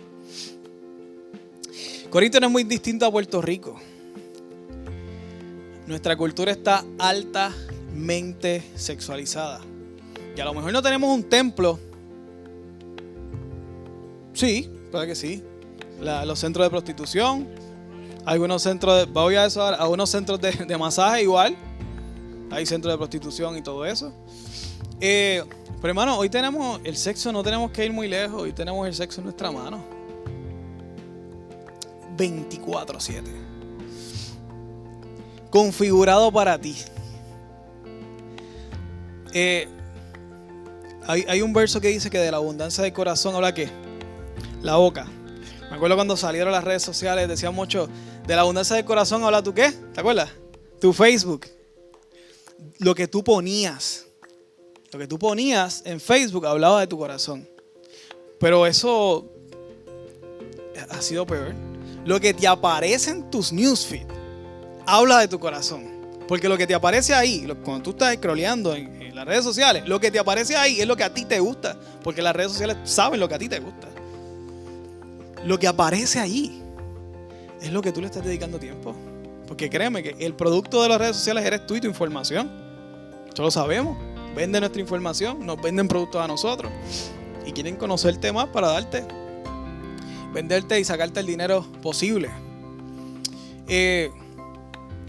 [2.09, 3.79] Corinto no es muy distinto a Puerto Rico.
[5.87, 9.61] Nuestra cultura está altamente sexualizada.
[10.37, 11.81] Y a lo mejor no tenemos un templo.
[14.39, 15.43] Sí, puede que sí.
[16.01, 17.49] los centros de prostitución.
[18.25, 21.57] Algunos centros de, voy a eso, algunos centros de, masaje igual.
[22.53, 24.13] Hay centros de prostitución y todo eso.
[25.01, 25.43] Eh,
[25.81, 28.95] pero hermano, hoy tenemos el sexo, no tenemos que ir muy lejos, hoy tenemos el
[28.95, 29.83] sexo en nuestra mano.
[32.17, 33.25] 24/7.
[35.51, 36.77] Configurado para ti.
[39.33, 39.67] Eh,
[41.09, 43.88] hay, un verso que dice que de la abundancia del corazón habla qué?
[44.63, 45.07] La boca.
[45.71, 47.89] Me acuerdo cuando salieron las redes sociales, decían mucho,
[48.27, 49.73] de la abundancia del corazón habla tu qué?
[49.95, 50.31] ¿Te acuerdas?
[50.81, 51.47] Tu Facebook.
[52.79, 54.07] Lo que tú ponías
[54.93, 57.49] Lo que tú ponías en Facebook hablaba de tu corazón.
[58.41, 59.31] Pero eso
[60.89, 61.55] ha sido peor.
[62.05, 64.07] Lo que te aparece en tus newsfeed
[64.87, 65.99] habla de tu corazón.
[66.27, 69.87] Porque lo que te aparece ahí, cuando tú estás scrolleando en, en, las redes sociales,
[69.87, 71.77] lo que te aparece ahí es lo que a ti te gusta.
[72.03, 73.89] Porque las redes sociales saben lo que a ti te gusta.
[75.49, 76.63] Lo que aparece ahí
[77.63, 78.95] es lo que tú le estás dedicando tiempo.
[79.47, 82.51] Porque créeme que el producto de las redes sociales eres tú y tu información.
[83.33, 83.97] Eso lo sabemos.
[84.37, 86.71] Venden nuestra información, nos venden productos a nosotros.
[87.47, 89.07] Y quieren conocerte más para darte,
[90.35, 92.29] venderte y sacarte el dinero posible.
[93.69, 94.11] Eh,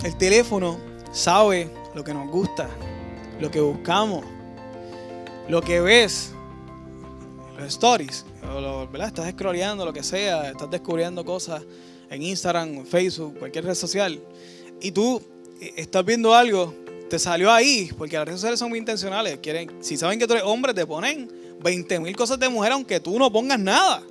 [0.05, 0.77] el teléfono
[1.11, 2.69] sabe lo que nos gusta,
[3.41, 4.23] lo que buscamos,
[5.49, 6.31] lo que ves,
[7.59, 8.25] los stories,
[8.91, 9.07] ¿verdad?
[9.07, 11.63] Estás scrolleando, lo que sea, estás descubriendo cosas
[12.09, 14.19] en Instagram, Facebook, cualquier red social,
[14.81, 15.21] y tú
[15.61, 16.73] eh, estás viendo algo,
[17.09, 19.39] te salió ahí, porque las redes sociales son muy intencionales.
[19.41, 21.29] Quieren, si saben que tú eres hombre, te ponen
[21.61, 24.03] 20 mil cosas de mujer, aunque tú no pongas nada.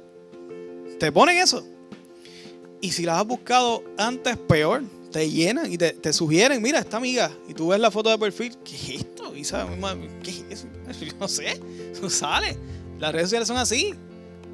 [0.98, 1.64] Te ponen eso.
[2.80, 4.82] Y si las has buscado antes, peor.
[5.12, 7.30] Te llenan y te, sugieren, mira, esta amiga.
[7.48, 9.34] Y tú ves la foto de perfil, ¿qué es esto?
[9.34, 9.42] Y
[10.22, 10.66] ¿qué es eso?
[11.00, 11.58] Yo no sé,
[12.10, 12.58] sale.
[12.98, 13.94] Las redes sociales son así.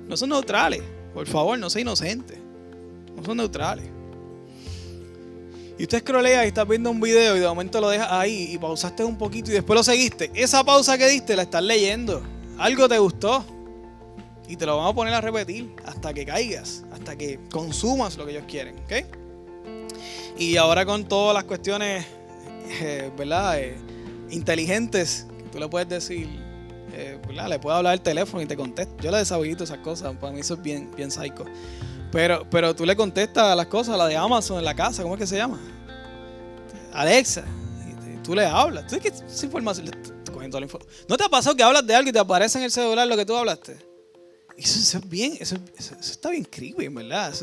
[0.09, 0.83] No son neutrales.
[1.13, 2.45] Por favor, no sea inocente
[3.25, 3.87] son neutrales.
[5.77, 8.59] Y usted scrollea y está viendo un video y de momento lo dejas ahí y
[8.59, 10.31] pausaste un poquito y después lo seguiste.
[10.35, 12.23] Esa pausa que diste la estás leyendo.
[12.59, 13.45] Algo te gustó.
[14.47, 18.27] Y te lo vamos a poner a repetir hasta que caigas, hasta que consumas lo
[18.27, 18.77] que ellos quieren.
[18.85, 19.07] ¿ok?
[20.37, 22.05] Y ahora con todas las cuestiones,
[22.69, 23.59] eh, ¿verdad?
[23.59, 23.77] Eh,
[24.31, 26.29] inteligentes, tú le puedes decir,
[26.97, 28.95] eh, Le puedes hablar al teléfono y te contesta.
[29.03, 31.45] Yo le deshabilito esas cosas, para mí eso es bien, bien psycho.
[32.13, 35.21] Pero, pero tú le contestas las cosas, la de Amazon en la casa, ¿cómo es
[35.21, 35.59] que se llama?
[36.93, 37.45] Alexa.
[38.23, 38.87] Tú le hablas.
[38.87, 39.13] ¿Tú qué
[39.45, 39.91] información?
[41.09, 43.17] ¿No te ha pasado que hablas de algo y te aparece en el celular lo
[43.17, 43.77] que tú hablaste?
[44.57, 45.57] Eso, es bien, eso,
[46.01, 47.35] está bien creepy, ¿verdad?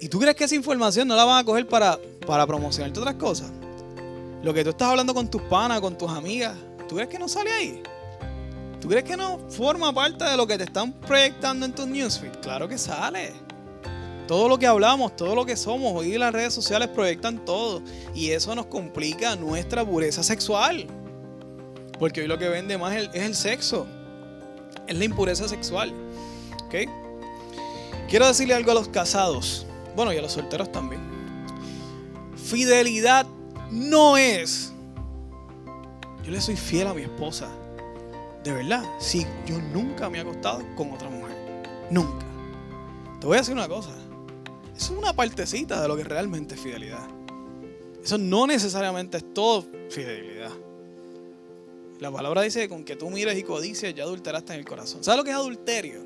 [0.00, 3.14] ¿Y tú crees que esa información no la van a coger para, para promocionarte otras
[3.14, 3.50] cosas?
[4.42, 6.54] Lo que tú estás hablando con tus panas, con tus amigas,
[6.88, 7.82] ¿tú crees que no sale ahí?
[8.80, 12.32] ¿Tú crees que no forma parte de lo que te están proyectando en tus newsfeed?
[12.42, 13.32] Claro que sale.
[14.28, 17.80] Todo lo que hablamos, todo lo que somos, hoy las redes sociales proyectan todo.
[18.14, 20.86] Y eso nos complica nuestra pureza sexual.
[21.98, 23.86] Porque hoy lo que vende más es el, sexo.
[24.86, 25.92] Es la impureza sexual.
[26.66, 26.74] ¿Ok?
[28.08, 29.66] Quiero decirle algo a los casados.
[29.94, 31.00] Bueno, y a los solteros también.
[32.36, 33.26] Fidelidad
[33.70, 34.72] no es.
[36.26, 37.48] Yo le soy fiel a mi esposa
[38.46, 41.36] de verdad, sí, yo nunca me he acostado con otra mujer.
[41.90, 42.24] Nunca.
[43.20, 43.90] Te voy a decir una cosa.
[44.76, 47.08] Eso es una partecita de lo que realmente es fidelidad.
[48.04, 50.52] Eso no necesariamente es todo fidelidad.
[51.98, 55.02] La palabra dice que con que tú mires y codicias ya adulteraste en el corazón.
[55.02, 56.04] ¿Sabes lo que es adulterio?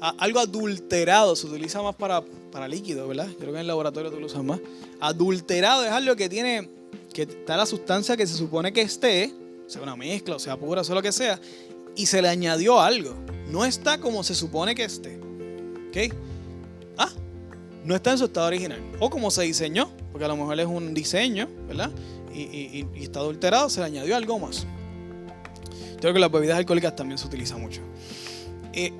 [0.00, 2.22] algo adulterado se utiliza más para,
[2.52, 3.26] para líquido, ¿verdad?
[3.26, 4.60] Yo creo que en el laboratorio tú lo usas más.
[5.00, 6.70] Adulterado es algo que tiene,
[7.12, 9.32] que está la sustancia que se supone que esté,
[9.66, 11.40] sea una mezcla, o sea pura, o sea lo que sea,
[11.96, 13.14] y se le añadió algo.
[13.50, 15.18] No está como se supone que esté.
[15.88, 16.14] ¿Ok?
[16.96, 17.10] Ah,
[17.84, 18.80] no está en su estado original.
[19.00, 21.90] O como se diseñó, porque a lo mejor es un diseño, ¿verdad?
[22.34, 24.66] Y, está adulterado, se le añadió algo más.
[25.94, 27.80] Yo creo que las bebidas alcohólicas también se utilizan mucho.
[28.72, 28.92] Eh,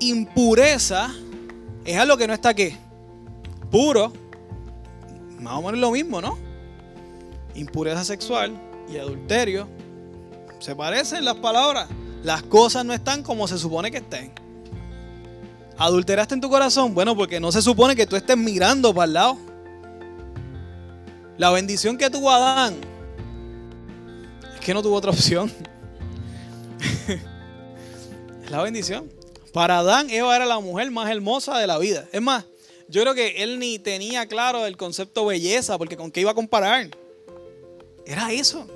[0.00, 1.12] impureza
[1.84, 2.76] es algo que no está qué?
[3.70, 4.12] Puro.
[5.40, 6.47] Más o menos lo mismo, ¿no?
[7.58, 8.52] Impureza sexual
[8.88, 9.68] y adulterio
[10.60, 11.88] se parecen las palabras.
[12.22, 14.32] Las cosas no están como se supone que estén.
[15.76, 16.94] ¿Adulteraste en tu corazón?
[16.94, 19.38] Bueno, porque no se supone que tú estés mirando para el lado.
[21.36, 22.76] La bendición que tuvo Adán
[24.54, 25.52] es que no tuvo otra opción.
[28.44, 29.08] es la bendición.
[29.52, 32.06] Para Adán, Eva era la mujer más hermosa de la vida.
[32.12, 32.44] Es más,
[32.88, 36.34] yo creo que él ni tenía claro el concepto belleza, porque con qué iba a
[36.34, 36.90] comparar.
[38.08, 38.66] Era eso.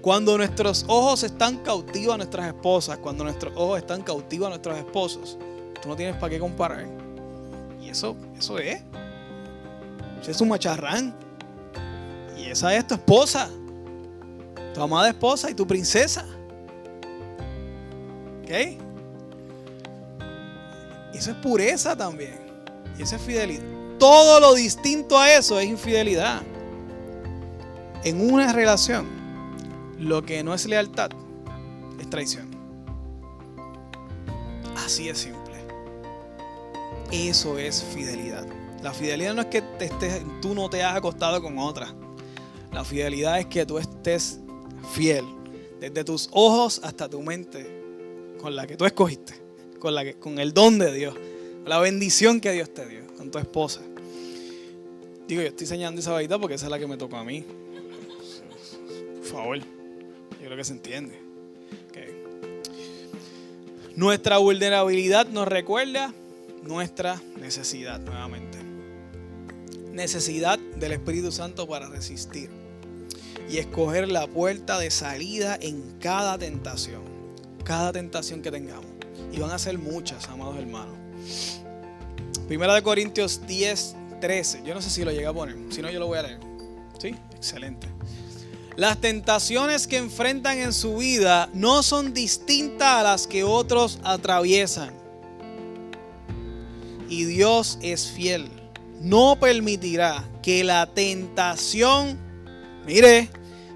[0.00, 4.78] Cuando nuestros ojos están cautivos a nuestras esposas, cuando nuestros ojos están cautivos a nuestros
[4.78, 5.36] esposos,
[5.82, 6.86] tú no tienes para qué comparar.
[7.82, 8.80] Y eso, eso es.
[10.22, 11.12] Eso es un macharrán.
[12.38, 13.50] Y esa es tu esposa.
[14.72, 16.24] Tu amada esposa y tu princesa.
[18.44, 18.50] ¿Ok?
[21.14, 22.38] Eso es pureza también.
[22.96, 23.64] Y eso es fidelidad.
[23.98, 26.42] Todo lo distinto a eso es infidelidad.
[28.06, 29.04] En una relación
[29.98, 31.10] lo que no es lealtad
[31.98, 32.48] es traición.
[34.76, 35.54] Así es simple.
[37.10, 38.46] Eso es fidelidad.
[38.80, 41.92] La fidelidad no es que te estés, tú no te has acostado con otra.
[42.72, 44.38] La fidelidad es que tú estés
[44.92, 45.24] fiel
[45.80, 47.66] desde tus ojos hasta tu mente,
[48.40, 49.34] con la que tú escogiste,
[49.80, 51.16] con, la con el don de Dios,
[51.64, 53.80] la bendición que Dios te dio, con tu esposa.
[55.26, 57.44] Digo, yo estoy enseñando esa varita porque esa es la que me tocó a mí.
[59.26, 59.64] Favor, yo
[60.44, 61.26] creo que se entiende.
[63.96, 66.12] Nuestra vulnerabilidad nos recuerda
[66.62, 68.58] nuestra necesidad nuevamente.
[69.90, 72.50] Necesidad del Espíritu Santo para resistir
[73.48, 77.00] y escoger la puerta de salida en cada tentación.
[77.64, 78.90] Cada tentación que tengamos.
[79.32, 80.94] Y van a ser muchas, amados hermanos.
[82.48, 84.62] Primera de Corintios 10, 13.
[84.62, 85.56] Yo no sé si lo llega a poner.
[85.70, 86.40] Si no, yo lo voy a leer.
[86.98, 87.14] ¿Sí?
[87.34, 87.95] Excelente.
[88.76, 94.94] Las tentaciones que enfrentan en su vida no son distintas a las que otros atraviesan.
[97.08, 98.50] Y Dios es fiel.
[99.00, 102.18] No permitirá que la tentación,
[102.84, 103.30] mire,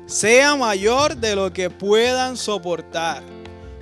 [0.04, 3.22] sea mayor de lo que puedan soportar.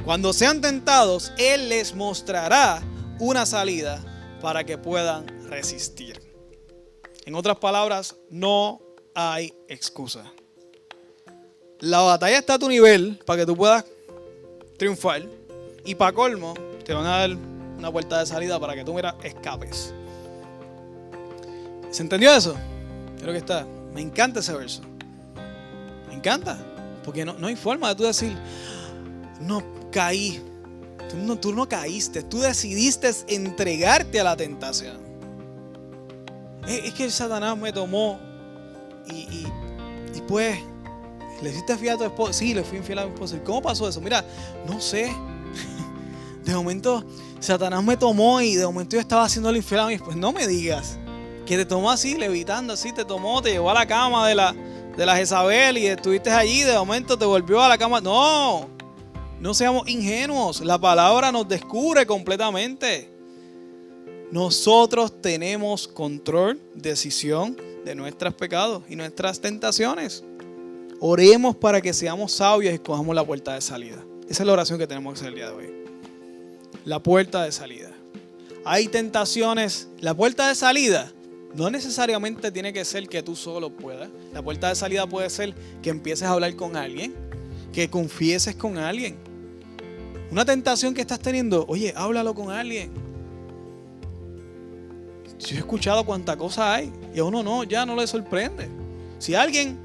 [0.04, 2.80] Cuando sean tentados, Él les mostrará
[3.18, 4.04] una salida
[4.40, 6.22] para que puedan resistir.
[7.26, 8.80] En otras palabras, no
[9.16, 10.32] hay excusa.
[11.80, 13.84] La batalla está a tu nivel para que tú puedas
[14.76, 15.22] triunfar.
[15.84, 16.54] Y para colmo,
[16.84, 17.30] te van a dar
[17.78, 19.94] una puerta de salida para que tú, mira, escapes.
[21.90, 22.56] ¿Se entendió eso?
[23.20, 23.64] Creo que está.
[23.94, 24.82] Me encanta ese verso.
[26.08, 26.58] Me encanta.
[27.04, 28.36] Porque no, hay forma de tú decir,
[29.40, 29.62] no
[29.92, 30.42] caí.
[31.08, 32.24] Tú no, tú no caíste.
[32.24, 34.98] Tú decidiste entregarte a la tentación.
[36.66, 38.18] Es, que el Satanás me tomó
[39.06, 39.46] y, y,
[40.14, 40.58] y pues
[41.42, 42.32] ¿Le hiciste fiel a tu esposa?
[42.32, 43.36] Sí, le fui infiel a mi esposa.
[43.36, 44.00] ¿Y cómo pasó eso?
[44.00, 44.24] Mira,
[44.66, 45.12] no sé.
[46.44, 47.04] De momento,
[47.40, 50.16] Satanás me tomó y de momento yo estaba haciendo infiel a mi esposa.
[50.16, 50.98] No me digas
[51.46, 54.54] que te tomó así, levitando así, te tomó, te llevó a la cama de la,
[54.96, 56.62] de la Jezabel y estuviste allí.
[56.62, 58.00] De momento te volvió a la cama.
[58.00, 58.68] No,
[59.40, 60.60] no seamos ingenuos.
[60.60, 63.10] La palabra nos descubre completamente.
[64.30, 70.24] Nosotros tenemos control, decisión de nuestros pecados y nuestras tentaciones.
[71.00, 74.04] Oremos para que seamos sabios y escojamos la puerta de salida.
[74.28, 75.68] Esa es la oración que tenemos que hacer el día de hoy.
[76.84, 77.90] La puerta de salida.
[78.64, 79.88] Hay tentaciones.
[80.00, 81.12] La puerta de salida
[81.54, 84.08] no necesariamente tiene que ser que tú solo puedas.
[84.32, 87.14] La puerta de salida puede ser que empieces a hablar con alguien,
[87.72, 89.16] que confieses con alguien.
[90.30, 92.90] Una tentación que estás teniendo, oye, háblalo con alguien.
[95.38, 98.68] Yo he escuchado cuánta cosa hay y a uno no, ya no le sorprende.
[99.18, 99.78] Si alguien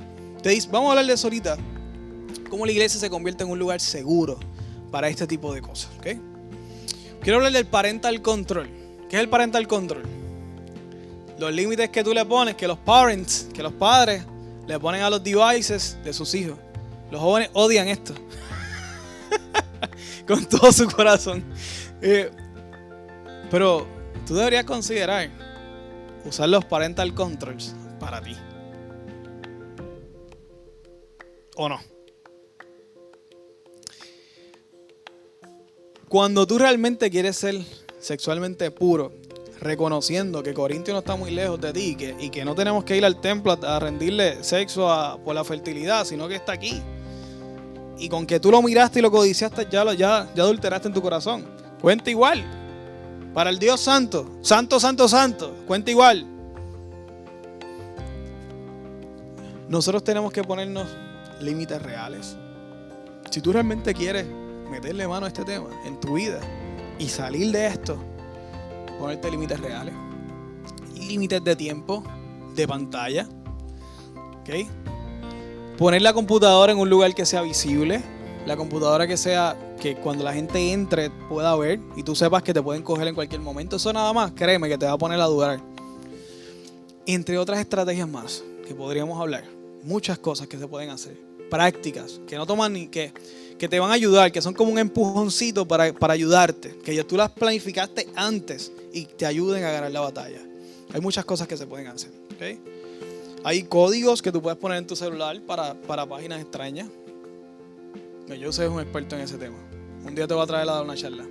[0.70, 1.58] vamos a hablar de eso ahorita.
[2.50, 4.40] Cómo la iglesia se convierte en un lugar seguro
[4.92, 5.90] para este tipo de cosas.
[7.22, 8.70] Quiero hablar del parental control.
[9.10, 10.04] ¿Qué es el parental control?
[11.40, 14.24] Los límites que tú le pones, que los parents, que los padres
[14.68, 16.58] le ponen a los devices de sus hijos.
[17.10, 18.14] Los jóvenes odian esto.
[20.28, 21.44] Con todo su corazón.
[22.02, 22.30] Eh,
[23.50, 23.88] pero
[24.28, 25.30] tú deberías considerar
[26.26, 28.36] usar los parental controls para ti.
[31.56, 31.80] ¿O no?
[36.10, 37.60] Cuando tú realmente quieres ser
[38.00, 39.12] sexualmente puro,
[39.60, 43.06] reconociendo que Corintio no está muy lejos de ti y que, no tenemos que ir
[43.06, 46.82] al templo a, rendirle sexo por la fertilidad, sino que está aquí.
[47.98, 50.94] Y con que tú lo miraste y lo codiciaste, ya, lo, ya, ya adulteraste en
[50.94, 51.46] tu corazón.
[51.82, 52.44] Cuenta igual.
[53.34, 56.28] Para el Dios Santo, Santo, Santo, Santo, cuenta igual.
[59.68, 60.88] Nosotros tenemos que ponernos
[61.44, 62.38] límites reales.
[63.30, 64.26] Si tú realmente quieres
[64.70, 66.40] meterle mano a este tema en tu vida
[67.00, 67.98] y salir de esto,
[69.00, 69.94] ponerte límites reales.
[70.96, 72.04] Límites de tiempo,
[72.56, 73.28] de pantalla.
[74.42, 74.68] ¿Ok?
[75.78, 78.02] Poner la computadora en un lugar que sea visible.
[78.46, 82.54] La computadora que sea que cuando la gente entre pueda ver y tú sepas que
[82.54, 83.78] te pueden coger en cualquier momento.
[83.78, 85.60] Eso nada más, créeme que te va a poner a dudar.
[87.06, 89.44] Entre otras estrategias más que podríamos hablar.
[89.84, 93.14] Muchas cosas que se pueden hacer prácticas, que no toman ni que,
[93.60, 97.16] que te van a ayudar, que son como un empujoncito para, ayudarte, que ya tú
[97.16, 100.42] las planificaste antes y te ayuden a ganar la batalla.
[100.92, 102.10] Hay muchas cosas que se pueden hacer.
[103.44, 106.88] Hay códigos que tú puedes poner en tu celular para, para páginas extrañas.
[108.28, 109.58] Yo soy un experto en ese tema.
[110.04, 111.24] Un día te voy a traer a dar una charla.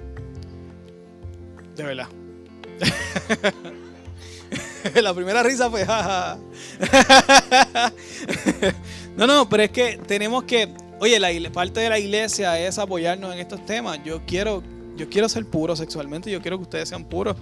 [1.75, 2.07] De verdad.
[5.03, 5.85] la primera risa fue
[9.17, 10.69] No, no, pero es que tenemos que,
[11.01, 14.01] oye, la parte de la iglesia es apoyarnos en estos temas.
[14.05, 14.63] Yo quiero,
[14.97, 17.37] yo quiero ser puro sexualmente, yo quiero que ustedes sean puros.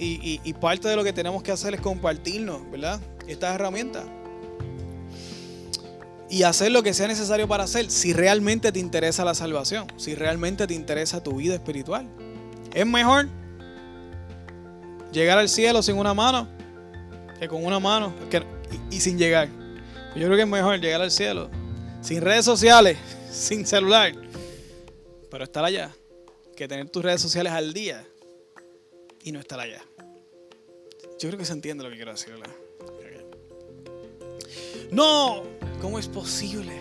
[0.00, 3.00] Y, parte de lo que tenemos que hacer es compartirnos, ¿verdad?
[3.26, 4.04] Estas herramientas.
[6.30, 10.14] y hacer lo que sea necesario para hacer si realmente te interesa la salvación, si
[10.14, 12.06] realmente te interesa tu vida espiritual.
[12.74, 13.28] Es mejor
[15.10, 16.46] llegar al cielo sin una mano
[17.38, 18.12] que con una mano
[18.90, 19.48] y, sin llegar.
[20.18, 21.48] Yo creo que es mejor llegar al cielo
[22.00, 22.98] sin redes sociales,
[23.30, 24.12] sin celular,
[25.30, 25.94] pero estar allá,
[26.56, 28.04] que tener tus redes sociales al día
[29.22, 29.80] y no estar allá.
[31.20, 32.34] Yo creo que se entiende lo que quiero decir,
[34.90, 35.44] No,
[35.80, 36.72] ¿cómo es posible?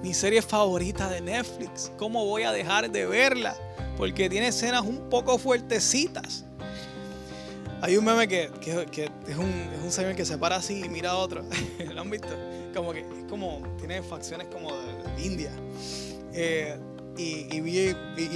[0.00, 3.56] Mi serie favorita de Netflix, ¿cómo voy a dejar de verla?
[3.96, 6.44] Porque tiene escenas un poco fuertecitas.
[7.82, 11.42] Hay un meme que, es, un, señor que se para así y mira a otro.
[11.94, 12.28] ¿Lo han visto?
[12.74, 15.50] Como que es como, tiene facciones como de India.
[16.32, 16.78] Eh,
[17.16, 17.48] y,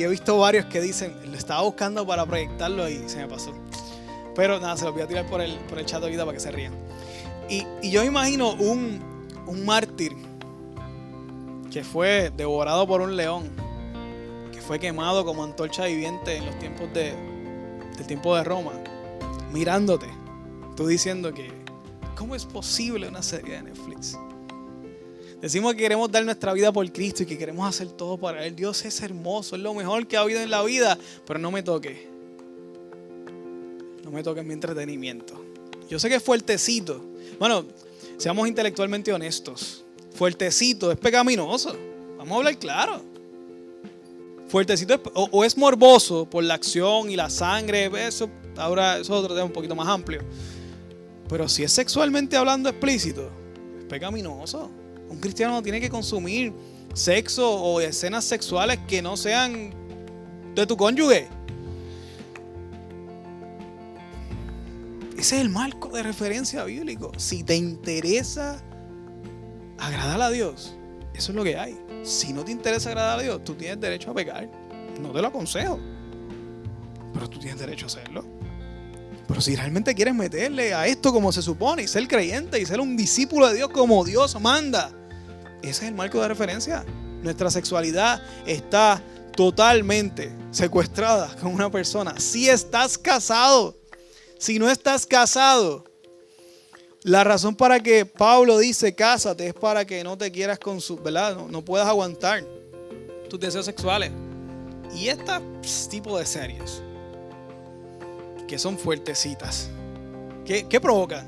[0.03, 3.53] he visto varios que dicen, lo estaba buscando para proyectarlo y se me pasó.
[4.35, 6.41] Pero nada, se lo voy a tirar por el, por el chat vida para que
[6.41, 6.75] se rían.
[7.49, 9.01] Y, yo me imagino un,
[9.47, 10.13] un mártir
[11.71, 13.51] que fue devorado por un león,
[14.53, 17.15] que fue quemado como antorcha viviente en los tiempos de,
[17.97, 18.73] del tiempo de Roma,
[19.53, 20.07] mirándote,
[20.77, 21.51] tú diciendo que,
[22.17, 24.19] ¿cómo es posible una serie de Netflix?
[25.45, 28.57] Decimos que queremos dar nuestra vida por Cristo y que queremos hacer todo para Él.
[28.57, 31.63] Dios es hermoso, es lo mejor que ha habido en la vida, pero no me
[31.63, 32.09] toque.
[34.03, 35.35] No me toque mi entretenimiento.
[35.87, 37.05] Yo sé que es fuertecito.
[37.39, 37.67] Bueno,
[38.17, 39.85] seamos intelectualmente honestos.
[40.15, 41.77] Fuertecito es pecaminoso.
[42.17, 43.03] Vamos a hablar claro.
[44.49, 47.91] Fuertecito o, es morboso por la acción y la sangre.
[48.09, 50.23] Eso, ahora eso es otro tema un poquito más amplio.
[51.29, 53.31] Pero si es sexualmente hablando explícito,
[53.79, 54.71] es pecaminoso.
[55.15, 56.53] Un cristiano no tiene que consumir
[56.93, 59.73] sexo o escenas sexuales que no sean
[60.55, 61.29] de tu cónyuge.
[65.17, 67.13] Ese es el marco de referencia bíblico.
[67.17, 68.61] Si te interesa
[69.79, 70.77] agradar a Dios,
[71.15, 71.79] eso es lo que hay.
[72.03, 74.51] Si no te interesa agradar a Dios, tú tienes derecho a pecar.
[75.01, 75.79] No te lo aconsejo.
[77.13, 78.25] Pero tú tienes derecho a hacerlo.
[79.29, 82.81] Pero si realmente quieres meterle a esto como se supone y ser creyente y ser
[82.81, 84.91] un discípulo de Dios como Dios manda,
[85.69, 86.85] ese es el marco de referencia.
[87.23, 89.03] Nuestra sexualidad está
[89.35, 92.19] totalmente secuestrada con una persona.
[92.21, 93.77] Si estás casado,
[94.39, 95.85] si no estás casado,
[97.03, 100.97] la razón para que Pablo dice cásate es para que no te quieras con su,
[100.97, 101.37] ¿verdad?
[101.37, 102.45] No, puedas aguantar
[103.29, 104.11] tus deseos sexuales.
[104.95, 105.33] Y este
[105.91, 106.83] tipo de series,
[108.47, 109.69] que son fuertecitas,
[110.45, 111.27] ¿qué, qué provocan?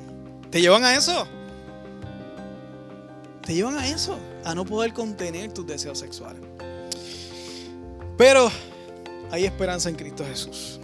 [0.51, 1.27] ¿Te llevan a eso?
[3.47, 6.43] Te llevan a eso, a no poder contener tus deseos sexuales.
[8.19, 8.51] Pero
[9.31, 10.81] hay esperanza en Cristo Jesús.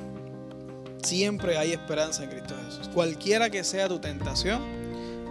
[1.02, 2.88] Siempre hay esperanza en Cristo Jesús.
[2.94, 4.62] Cualquiera que sea tu tentación,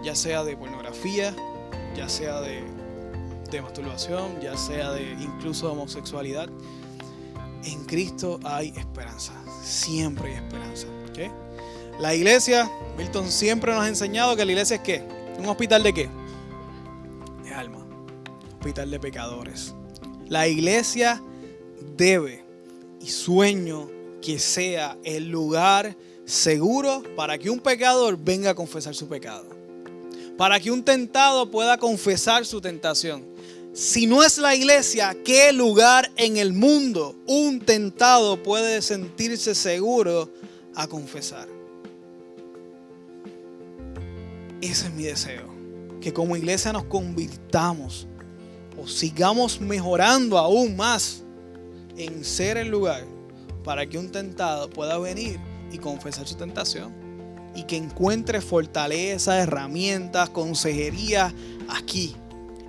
[0.04, 1.34] ya sea de pornografía,
[1.96, 2.62] ya sea de,
[3.62, 6.48] masturbación, ya sea de incluso homosexualidad,
[7.64, 9.32] en Cristo hay esperanza.
[9.62, 10.86] Siempre hay esperanza.
[11.98, 15.06] La iglesia, Milton siempre nos ha enseñado que la iglesia es qué?
[15.38, 16.21] ¿Un hospital de qué?
[18.62, 19.74] Hospital de pecadores.
[20.28, 21.20] La iglesia
[21.96, 22.44] debe
[23.00, 23.90] y sueño
[24.22, 29.48] que sea el lugar seguro para que un pecador venga a confesar su pecado.
[30.38, 33.24] Para que un tentado pueda confesar su tentación.
[33.72, 40.30] Si no es la iglesia, ¿qué lugar en el mundo un tentado puede sentirse seguro
[40.76, 41.48] a confesar?
[44.60, 45.50] Ese es mi deseo.
[46.00, 48.06] Que como iglesia nos convirtamos
[48.86, 51.22] sigamos mejorando aún más
[51.96, 53.04] en ser el lugar
[53.64, 55.38] para que un tentado pueda venir
[55.70, 56.92] y confesar su tentación
[57.54, 61.32] y que encuentre fortaleza, herramientas, consejería
[61.68, 62.16] aquí,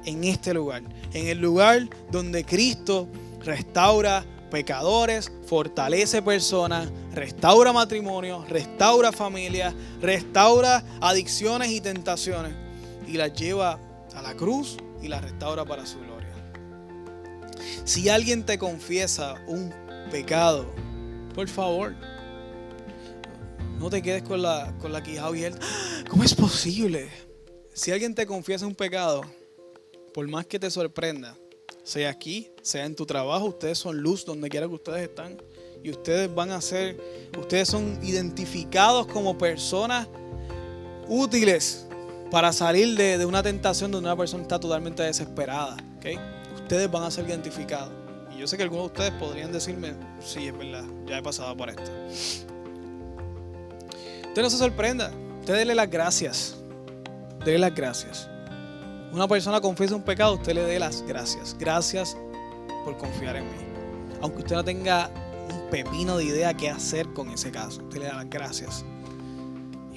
[0.05, 0.83] en este lugar,
[1.13, 3.07] en el lugar donde Cristo
[3.43, 12.53] restaura pecadores, fortalece personas, restaura matrimonio, restaura familias, restaura adicciones y tentaciones
[13.07, 13.79] y las lleva
[14.15, 16.33] a la cruz y la restaura para su gloria.
[17.83, 19.73] Si alguien te confiesa un
[20.09, 20.65] pecado,
[21.35, 21.93] por favor,
[23.77, 25.59] no te quedes con la, con la quijada abierta.
[26.09, 27.09] ¿Cómo es posible?
[27.73, 29.23] Si alguien te confiesa un pecado,
[30.13, 31.35] por más que te sorprenda,
[31.83, 35.41] sea aquí, sea en tu trabajo, ustedes son luz donde quiera que ustedes están.
[35.83, 36.97] Y ustedes van a ser,
[37.37, 40.07] ustedes son identificados como personas
[41.09, 41.85] útiles
[42.33, 45.77] para salir de, una tentación donde una persona está totalmente desesperada.
[45.97, 46.17] ¿okay?
[46.55, 47.91] Ustedes van a ser identificados.
[48.35, 51.55] Y yo sé que algunos de ustedes podrían decirme, sí, es verdad, ya he pasado
[51.55, 51.91] por esto.
[54.29, 55.11] Usted no se sorprenda.
[55.41, 56.55] Usted dele las gracias.
[57.45, 58.27] Dele las gracias.
[59.11, 61.55] una persona confiesa un pecado, usted le dé las gracias.
[61.59, 62.17] Gracias
[62.83, 63.57] por confiar en mí.
[64.23, 65.11] Aunque usted no tenga
[65.51, 68.83] un pepino de idea qué hacer con ese caso, usted le da las gracias.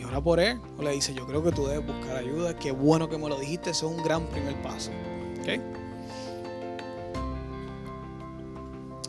[0.08, 3.08] Ora por él, o le dice, yo creo que tú debes buscar ayuda, qué bueno
[3.08, 4.90] que me lo dijiste, eso es un gran primer paso.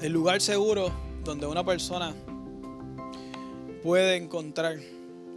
[0.01, 0.91] El lugar seguro
[1.23, 2.13] donde una persona
[3.83, 4.77] puede encontrar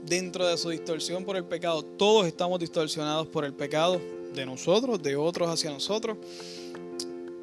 [0.04, 4.00] dentro de su distorsión por el pecado, todos estamos distorsionados por el pecado
[4.34, 6.16] de nosotros, de otros hacia nosotros,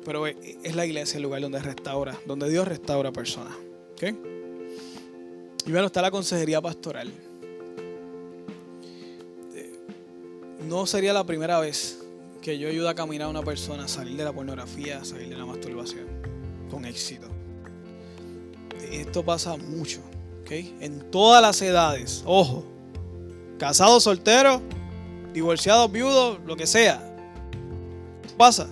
[0.06, 3.54] pero es la iglesia el lugar donde restaura, donde Dios restaura personas.
[5.66, 7.12] Y bueno, está la consejería pastoral.
[10.60, 12.00] No sería la primera vez
[12.42, 15.30] que yo ayudo a caminar a una persona a salir de la pornografía, a salir
[15.30, 16.06] de la masturbación,
[16.70, 17.28] con éxito.
[18.92, 20.00] Esto pasa mucho,
[20.42, 20.52] ¿ok?
[20.80, 22.66] En todas las edades, ojo,
[23.60, 24.62] casado, soltero,
[25.34, 27.04] divorciado, viudo, lo que sea.
[28.38, 28.68] Pasa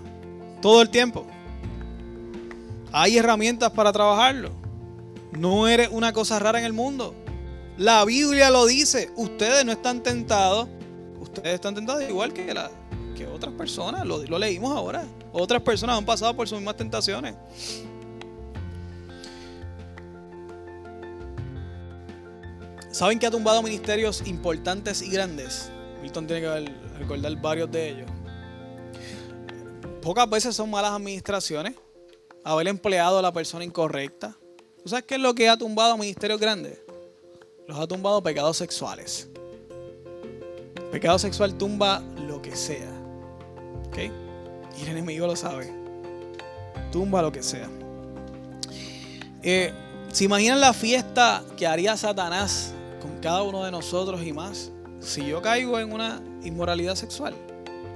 [0.62, 1.26] todo el tiempo.
[2.92, 4.52] Hay herramientas para trabajarlo.
[5.38, 7.14] No eres una cosa rara en el mundo.
[7.78, 9.12] La Biblia lo dice.
[9.18, 10.70] Ustedes no están tentados.
[11.36, 12.72] Ustedes están tentados igual que la,
[13.16, 15.06] que otras personas, lo, leímos ahora.
[15.34, 17.36] Otras personas han pasado por sus mismas tentaciones.
[22.90, 25.70] ¿Saben que ha tumbado ministerios importantes y grandes?
[26.02, 28.10] Milton tiene que recordar varios de ellos.
[30.02, 31.76] Pocas veces son malas administraciones,
[32.46, 34.38] haber empleado a la persona incorrecta.
[34.82, 36.80] ¿Tú sabes qué es lo que ha tumbado ministerios grandes?
[37.68, 39.30] Los ha tumbado pecados sexuales.
[40.96, 42.88] Pecado sexual tumba lo que sea.
[43.98, 45.70] Y el enemigo lo sabe.
[46.90, 47.68] Tumba lo que sea.
[49.44, 49.74] Eh,
[50.14, 52.72] ¿Se imaginan la fiesta que haría Satanás
[53.02, 54.72] con cada uno de nosotros y más
[55.02, 57.36] si yo caigo en una inmoralidad sexual?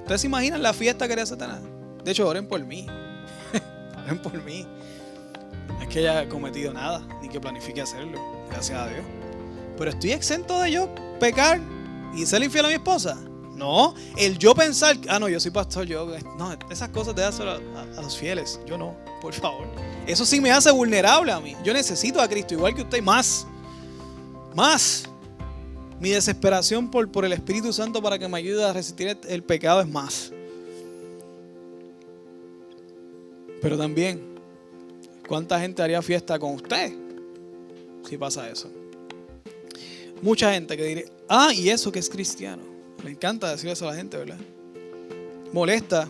[0.02, 1.62] ¿Ustedes se imaginan la fiesta que haría Satanás?
[2.04, 2.86] De hecho, oren por mí.
[4.04, 4.68] oren por mí.
[5.70, 8.20] No es que haya cometido nada, ni que planifique hacerlo.
[8.50, 9.06] Gracias a Dios.
[9.78, 11.62] Pero estoy exento de yo pecar
[12.16, 13.18] y ser infiel a mi esposa.
[13.56, 16.08] No, el yo pensar, ah, no, yo soy pastor, yo,
[16.38, 19.68] no, esas cosas te hacen a, los fieles, yo no, por favor.
[20.08, 21.58] Eso sí me hace vulnerable a mí.
[21.62, 23.46] Yo necesito a Cristo, igual que usted, más,
[24.56, 25.04] más.
[26.00, 29.82] Mi desesperación por, por el Espíritu Santo para que me ayude a resistir el pecado
[29.82, 30.32] es más.
[33.62, 34.22] Pero también,
[35.28, 36.94] ¿cuánta gente haría fiesta con usted
[38.08, 38.72] si pasa eso?
[40.22, 42.64] Mucha gente que diría, ah, y eso que es cristiano.
[43.04, 44.38] Me encanta decir eso a la gente, ¿verdad?
[45.54, 46.10] Molesta,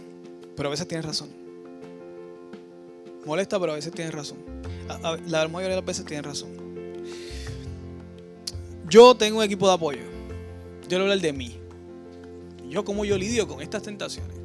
[0.56, 1.30] pero a veces tienes razón.
[3.26, 4.38] Molesta, pero a veces tienes razón.
[5.28, 6.50] La mayoría de las veces tienes razón.
[8.90, 10.02] Yo tengo un equipo de apoyo.
[10.90, 11.56] Yo le hablar de mí.
[12.68, 14.36] Yo como yo lidio con estas tentaciones.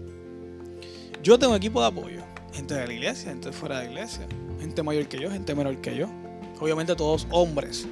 [1.23, 2.23] Yo tengo un equipo de apoyo.
[2.53, 4.27] Gente de la iglesia, gente fuera de la iglesia.
[4.61, 6.09] Gente mayor que yo, gente menor que yo.
[6.61, 7.87] Obviamente todos hombres.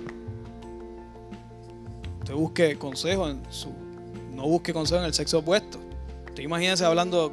[2.32, 3.70] Usted busque consejo en su
[4.32, 5.78] no busque consejo en el sexo opuesto.
[6.34, 7.30] Te imagínense hablando.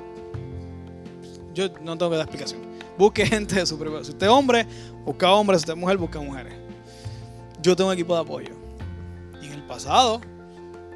[1.54, 2.62] Yo no tengo que dar explicación.
[2.98, 4.04] Busque gente de su propio.
[4.04, 4.68] Si usted es hombre,
[5.06, 5.62] busca hombres.
[5.62, 6.54] Si usted es mujer, busca mujeres.
[7.62, 8.52] Yo tengo un equipo de apoyo.
[9.42, 10.20] Y en el pasado,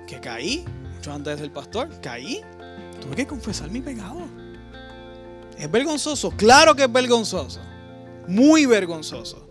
[0.05, 2.41] que caí, mucho antes de ser pastor, caí,
[2.99, 4.19] tuve que confesar mi pecado.
[5.57, 6.29] ¿Es vergonzoso?
[6.31, 7.61] Claro que es vergonzoso.
[8.27, 9.47] Muy vergonzoso.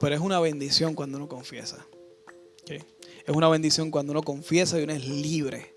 [0.00, 1.86] Pero es una bendición cuando uno confiesa.
[3.26, 5.74] Es una bendición cuando uno confiesa y uno es libre.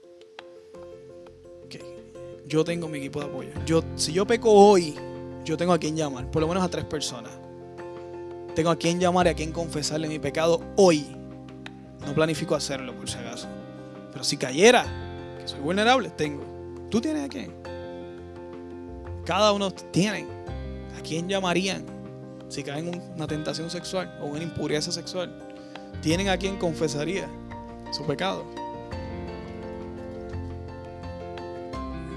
[2.45, 3.50] Yo tengo mi equipo de apoyo.
[3.66, 4.95] Yo, si yo peco hoy,
[5.45, 7.32] yo tengo a quien llamar, por lo menos a tres personas.
[8.56, 11.06] Tengo a quien llamar y a quien confesarle mi pecado hoy.
[12.06, 13.47] No planifico hacerlo por si acaso.
[14.12, 14.86] Pero si cayera,
[15.39, 16.43] que soy vulnerable, tengo.
[16.89, 17.54] ¿Tú tienes a quién?
[19.26, 20.26] Cada uno tiene.
[20.97, 21.86] ¿A quién llamarían
[22.47, 25.38] si caen en una tentación sexual o una impureza sexual?
[26.02, 27.30] ¿Tienen a quien confesaría
[27.91, 28.43] su pecado?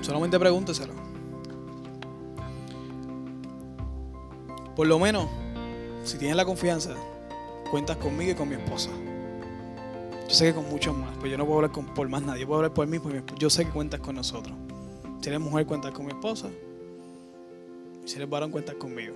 [0.00, 0.92] Solamente pregúnteselo.
[4.74, 5.28] Por lo menos,
[6.04, 6.94] si tienes la confianza,
[7.70, 8.90] cuentas conmigo y con mi esposa.
[10.28, 12.40] Yo sé que con muchos más, pero yo no puedo hablar por más nadie.
[12.40, 12.98] Yo puedo hablar por mí.
[13.38, 14.56] Yo sé que cuentas con nosotros.
[15.20, 16.48] Si eres mujer, cuentas con mi esposa.
[18.04, 19.14] Si eres varón, cuentas conmigo.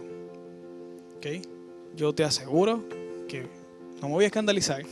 [1.16, 1.26] ¿Ok?
[1.96, 2.84] Yo te aseguro
[3.28, 3.48] que
[4.00, 4.82] no me voy a escandalizar,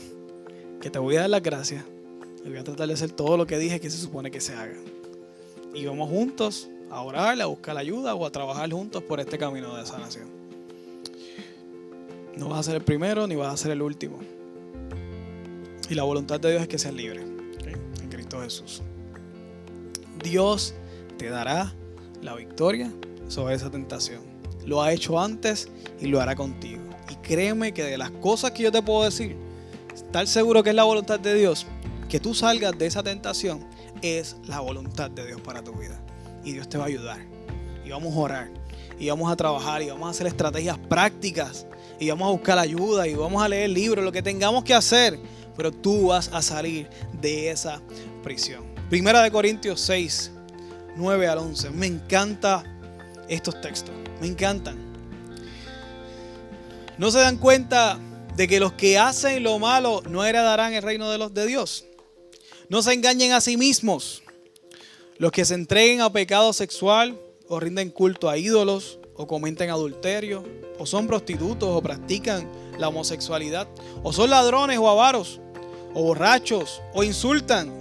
[0.85, 1.83] que te voy a dar las gracias
[2.45, 4.53] y voy a tratar de hacer todo lo que dije que se supone que se
[4.53, 4.75] haga.
[5.73, 9.75] Y vamos juntos a orar, a buscar ayuda o a trabajar juntos por este camino
[9.75, 10.27] de sanación.
[12.37, 14.19] No vas a ser el primero ni vas a ser el último.
[15.89, 18.83] Y la voluntad de Dios es que seas libre en Cristo Jesús.
[20.23, 20.75] Dios
[21.17, 21.73] te dará
[22.21, 22.93] la victoria
[23.27, 24.21] sobre esa tentación.
[24.67, 25.67] Lo ha hecho antes
[25.99, 26.83] y lo hará contigo.
[27.09, 29.44] Y créeme que de las cosas que yo te puedo decir,
[30.15, 31.67] estar seguro que es la voluntad de Dios,
[32.07, 33.67] que tú salgas de esa tentación,
[34.01, 35.99] es la voluntad de Dios para tu vida.
[36.45, 37.19] Y Dios te va a ayudar.
[37.83, 38.49] Y vamos a orar.
[38.97, 39.81] Y vamos a trabajar.
[39.81, 41.67] Y vamos a hacer estrategias prácticas.
[41.99, 43.05] Y vamos a buscar ayuda.
[43.09, 44.05] Y vamos a leer libros.
[44.05, 45.19] Lo que tengamos que hacer.
[45.57, 46.87] Pero tú vas a salir
[47.19, 47.81] de esa
[48.23, 48.63] prisión.
[48.89, 50.31] Primera de Corintios 6,
[50.95, 51.71] 9 al 11.
[51.71, 52.63] Me encanta
[53.27, 53.93] estos textos.
[54.21, 54.77] Me encantan.
[56.97, 57.99] No se dan cuenta
[58.35, 61.85] de que los que hacen lo malo no heredarán el reino de los de Dios.
[62.69, 64.23] No se engañen a sí mismos.
[65.17, 70.43] Los que se entreguen a pecado sexual o rinden culto a ídolos o comenten adulterio
[70.77, 73.67] o son prostitutos o practican la homosexualidad
[74.03, 75.39] o son ladrones o avaros
[75.93, 77.71] o borrachos o insultan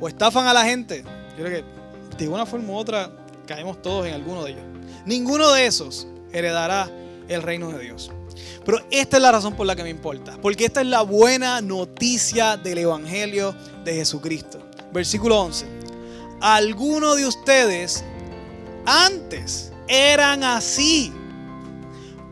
[0.00, 1.04] o estafan a la gente.
[1.38, 3.12] Yo creo que de una forma u otra
[3.46, 4.64] caemos todos en alguno de ellos.
[5.06, 6.90] Ninguno de esos heredará
[7.28, 8.10] el reino de Dios.
[8.64, 10.38] Pero esta es la razón por la que me importa.
[10.40, 14.58] Porque esta es la buena noticia del Evangelio de Jesucristo.
[14.92, 15.66] Versículo 11.
[16.40, 18.04] Algunos de ustedes
[18.86, 21.12] antes eran así.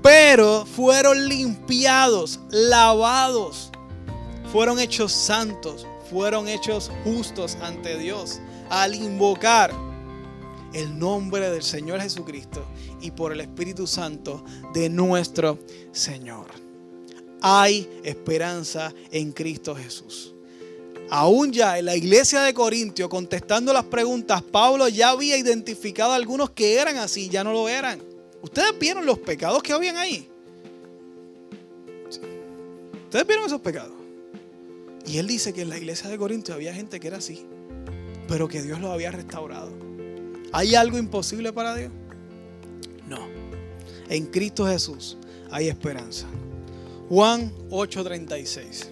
[0.03, 3.71] Pero fueron limpiados, lavados.
[4.53, 5.87] Fueron hechos santos.
[6.11, 8.41] Fueron hechos justos ante Dios.
[8.69, 9.73] Al invocar
[10.73, 12.65] el nombre del Señor Jesucristo
[13.01, 15.59] y por el Espíritu Santo de nuestro
[15.93, 16.47] Señor.
[17.41, 20.35] Hay esperanza en Cristo Jesús.
[21.11, 26.15] Aún ya en la iglesia de Corintio, contestando las preguntas, Pablo ya había identificado a
[26.17, 28.01] algunos que eran así, ya no lo eran.
[28.43, 30.29] ¿Ustedes vieron los pecados que habían ahí?
[33.05, 33.95] ¿Ustedes vieron esos pecados?
[35.05, 37.45] Y él dice que en la iglesia de Corintio había gente que era así,
[38.29, 39.73] pero que Dios los había restaurado.
[40.53, 41.91] ¿Hay algo imposible para Dios?
[44.11, 45.17] En Cristo Jesús
[45.53, 46.27] hay esperanza.
[47.09, 48.89] Juan 8:36.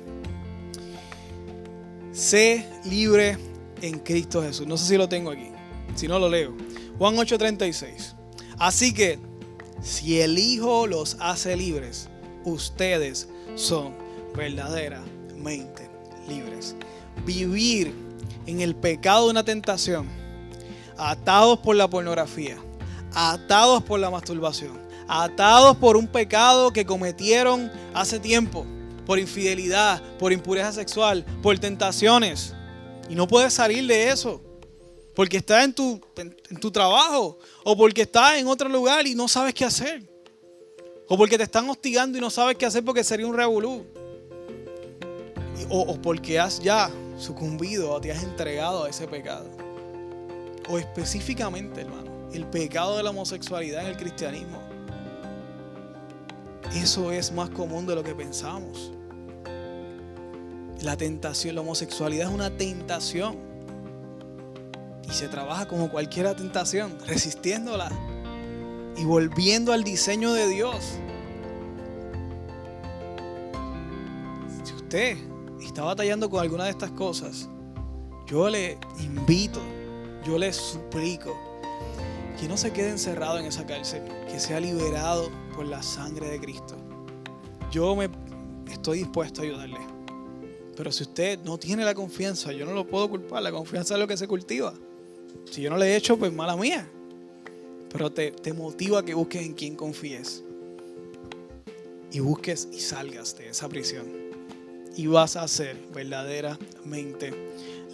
[2.12, 3.36] Sé libre
[3.82, 4.66] en Cristo Jesús.
[4.66, 5.48] No sé si lo tengo aquí.
[5.96, 6.54] Si no lo leo.
[6.98, 8.14] Juan 8:36.
[8.58, 9.18] Así que
[9.82, 12.08] si el Hijo los hace libres,
[12.44, 13.94] ustedes son
[14.36, 15.90] verdaderamente
[16.28, 16.76] libres.
[17.26, 17.92] Vivir
[18.46, 20.06] en el pecado de una tentación
[20.96, 22.56] atados por la pornografía,
[23.14, 28.66] atados por la masturbación, atados por un pecado que cometieron hace tiempo,
[29.06, 32.54] por infidelidad, por impureza sexual, por tentaciones.
[33.08, 34.40] Y no puedes salir de eso.
[35.14, 37.38] Porque estás en tu, en, tu trabajo.
[37.64, 40.08] O porque estás en otro lugar y no sabes qué hacer.
[41.08, 43.84] O porque te están hostigando y no sabes qué hacer porque sería un revolú.
[45.70, 49.58] O, o porque has ya sucumbido o te has entregado a ese pecado
[50.68, 54.60] o específicamente, hermano, el pecado de la homosexualidad en el cristianismo.
[56.74, 58.92] Eso es más común de lo que pensamos.
[60.82, 63.36] La tentación, la homosexualidad es una tentación.
[65.08, 67.90] Y se trabaja como cualquier tentación, resistiéndola
[68.96, 70.98] y volviendo al diseño de Dios.
[74.64, 75.16] Si usted
[75.62, 77.48] está batallando con alguna de estas cosas,
[78.26, 79.60] yo le invito
[80.28, 81.36] yo les suplico
[82.38, 86.40] que no se quede encerrado en esa cárcel, que sea liberado por la sangre de
[86.40, 86.76] Cristo.
[87.70, 88.08] Yo me
[88.70, 89.78] estoy dispuesto a ayudarle.
[90.76, 93.42] Pero si usted no tiene la confianza, yo no lo puedo culpar.
[93.42, 94.72] La confianza es lo que se cultiva.
[95.50, 96.88] Si yo no le he hecho, pues mala mía.
[97.90, 100.44] Pero te, motiva a que busques en quien confíes.
[102.12, 104.06] Y busques y salgas de esa prisión.
[104.96, 107.34] Y vas a ser verdaderamente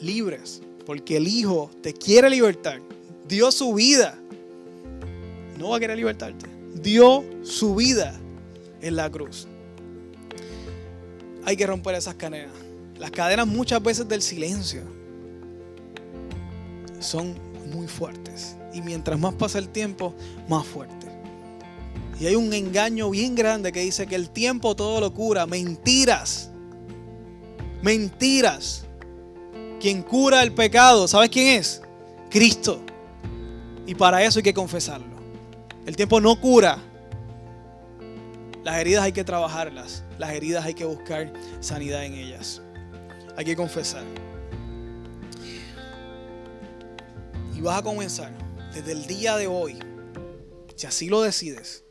[0.03, 2.83] libres porque el Hijo te quiere libertar.
[3.27, 4.21] Dio su vida.
[5.59, 6.47] No va a querer libertarte.
[6.75, 8.15] Dio su vida
[8.81, 9.47] en la cruz.
[11.45, 12.55] Hay que romper esas cadenas.
[12.99, 14.83] Las cadenas muchas veces del silencio
[17.01, 17.35] son
[17.73, 18.57] muy fuertes.
[18.73, 20.15] Y mientras más pasa el tiempo,
[20.49, 21.07] más fuerte.
[22.21, 25.47] Y hay un engaño bien grande que dice que el tiempo todo lo cura.
[25.47, 26.51] Mentiras.
[27.83, 28.85] Mentiras.
[29.81, 31.83] Quien cura el pecado, ¿sabes quién es?
[32.31, 32.81] Cristo.
[33.87, 35.14] Y para eso hay que confesarlo.
[35.87, 36.79] El tiempo no cura.
[38.63, 40.03] Las heridas hay que trabajarlas.
[40.19, 42.63] Las heridas hay que buscar sanidad en ellas.
[43.37, 44.05] Hay que confesar.
[47.55, 48.33] Y vas a comenzar
[48.73, 49.79] desde el día de hoy,
[50.75, 51.85] si así lo decides,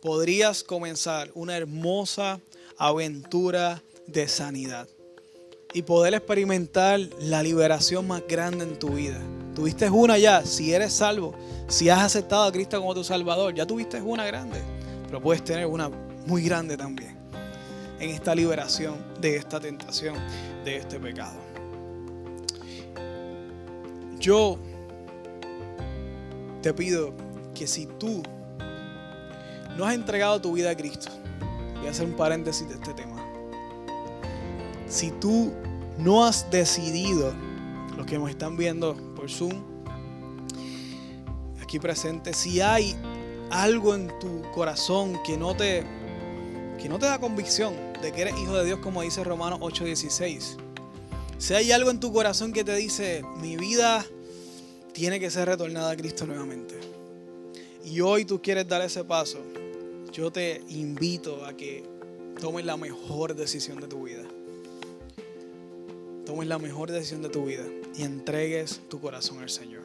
[0.00, 2.40] podrías comenzar una hermosa
[2.76, 4.88] aventura de sanidad
[5.72, 9.20] y poder experimentar la liberación más grande en tu vida.
[9.54, 11.34] Tuviste una ya, si eres salvo,
[11.66, 14.60] si has aceptado a Cristo como tu Salvador, ya tuviste una grande,
[15.06, 15.90] pero puedes tener una
[16.26, 17.16] muy grande también
[18.00, 20.14] en esta liberación de esta tentación,
[20.64, 21.36] de este pecado.
[24.18, 24.58] Yo
[26.62, 27.12] te pido
[27.54, 28.22] que si tú
[29.76, 31.10] no has entregado tu vida a Cristo,
[31.78, 33.17] voy a hacer un paréntesis de este tema.
[34.88, 35.52] Si tú
[35.98, 37.34] no has decidido,
[37.96, 39.62] los que nos están viendo por Zoom,
[41.60, 42.96] aquí presente, si hay
[43.50, 45.84] algo en tu corazón que no te
[46.80, 50.56] que no te da convicción de que eres hijo de Dios como dice Romanos 8:16.
[51.38, 54.04] Si hay algo en tu corazón que te dice, mi vida
[54.92, 56.74] tiene que ser retornada a Cristo nuevamente.
[57.84, 59.38] Y hoy tú quieres dar ese paso,
[60.12, 61.84] yo te invito a que
[62.40, 64.24] tomes la mejor decisión de tu vida.
[66.28, 67.64] Tomes la mejor decisión de tu vida
[67.96, 69.80] y entregues tu corazón al Señor.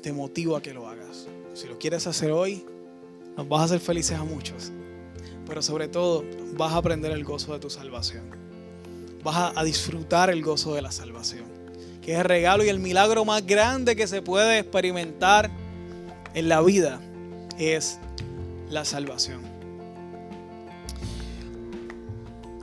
[0.00, 1.26] Te motivo a que lo hagas.
[1.54, 2.64] Si lo quieres hacer hoy,
[3.48, 4.70] vas a hacer felices a muchos.
[5.44, 8.22] Pero sobre todo, vas a aprender el gozo de tu salvación.
[9.24, 11.46] Vas a disfrutar el gozo de la salvación.
[12.00, 15.50] Que es el regalo y el milagro más grande que se puede experimentar
[16.34, 17.00] en la vida
[17.58, 17.98] es
[18.68, 19.49] la salvación.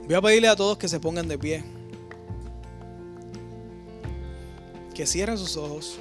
[0.08, 1.62] Voy a pedirle a todos que se pongan de pie.
[4.94, 5.98] Que cierren sus ojos.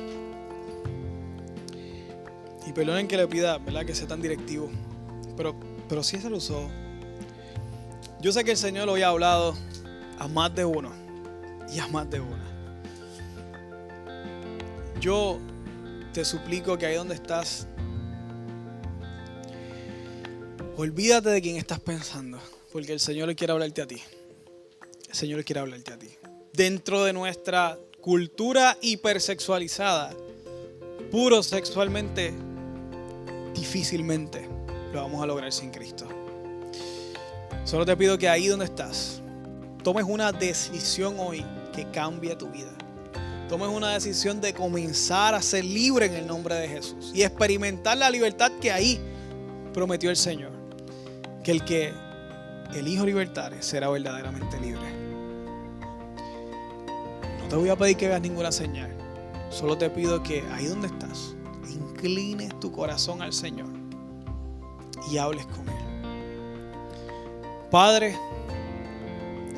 [2.65, 3.85] Y perdonen que le pida, ¿verdad?
[3.85, 4.69] Que sea tan directivo.
[5.35, 5.53] Pero,
[5.89, 6.71] pero se los ojos.
[8.21, 9.55] Yo sé que el Señor hoy ha hablado
[10.17, 10.89] a más de uno.
[11.69, 12.45] Y a más de una.
[15.01, 15.37] Yo
[16.13, 17.67] te suplico que ahí donde estás,
[20.77, 22.39] Olvídate de quién estás pensando,
[22.77, 23.97] porque el Señor quiere hablarte a ti.
[25.09, 26.09] El Señor quiere hablarte a ti.
[26.53, 30.15] Dentro de nuestra cultura hipersexualizada,
[31.09, 32.35] puro sexualmente,
[33.55, 34.47] difícilmente
[34.93, 36.07] lo vamos a lograr sin Cristo.
[37.63, 39.23] Solo te pido que ahí donde estás,
[39.83, 42.77] tomes una decisión hoy que cambie tu vida.
[43.49, 47.97] Tomes una decisión de comenzar a ser libre en el nombre de Jesús y experimentar
[47.97, 48.99] la libertad que ahí
[49.73, 50.51] prometió el Señor
[51.43, 52.06] que el que
[52.75, 54.87] el Hijo libertare será verdaderamente libre.
[57.41, 58.95] No te voy a pedir que veas ninguna señal.
[59.49, 61.35] Solo te pido que ahí donde estás,
[61.69, 63.69] inclines tu corazón al Señor
[65.09, 65.75] y hables con Él.
[67.71, 68.17] Padre,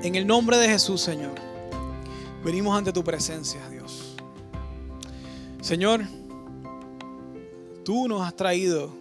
[0.03, 1.36] en el nombre de Jesús, Señor,
[2.43, 4.16] venimos ante tu presencia, Dios.
[5.62, 6.01] Señor,
[7.84, 8.91] tú nos has traído,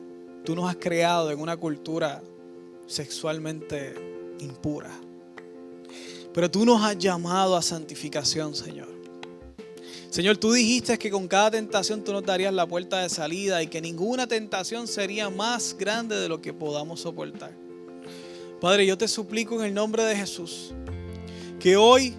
[0.44, 2.22] tú nos has creado en una cultura
[2.88, 3.94] sexualmente
[4.40, 4.90] impura.
[6.34, 8.88] Pero tú nos has llamado a santificación, Señor.
[10.10, 13.66] Señor, tú dijiste que con cada tentación tú nos darías la puerta de salida y
[13.66, 17.52] que ninguna tentación sería más grande de lo que podamos soportar.
[18.60, 20.72] Padre, yo te suplico en el nombre de Jesús
[21.60, 22.14] que hoy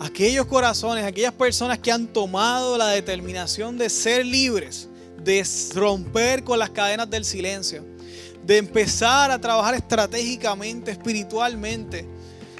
[0.00, 4.88] aquellos corazones, aquellas personas que han tomado la determinación de ser libres,
[5.22, 7.84] de romper con las cadenas del silencio,
[8.44, 12.06] de empezar a trabajar estratégicamente, espiritualmente,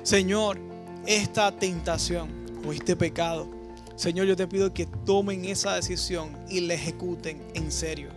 [0.02, 0.58] Señor,
[1.06, 2.30] esta tentación
[2.66, 3.48] o este pecado.
[3.96, 8.10] Señor, yo te pido que tomen esa decisión y la ejecuten en serio.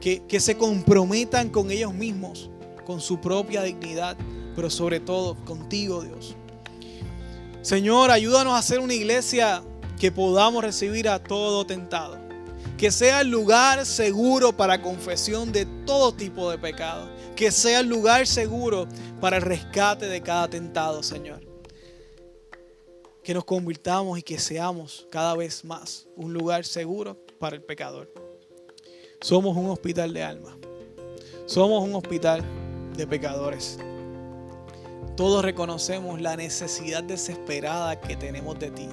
[0.00, 2.50] Que, que se comprometan con ellos mismos,
[2.86, 4.16] con su propia dignidad,
[4.54, 6.36] pero sobre todo contigo, Dios.
[7.62, 9.62] Señor, ayúdanos a ser una iglesia
[9.98, 12.27] que podamos recibir a todo tentado
[12.78, 17.08] que sea el lugar seguro para confesión de todo tipo de pecado.
[17.34, 18.86] Que sea el lugar seguro
[19.20, 21.40] para el rescate de cada tentado, Señor.
[23.24, 28.12] Que nos convirtamos y que seamos cada vez más un lugar seguro para el pecador.
[29.20, 30.56] Somos un hospital de alma.
[31.46, 32.44] Somos un hospital
[32.96, 33.76] de pecadores.
[35.16, 38.88] Todos reconocemos la necesidad desesperada que tenemos de ti.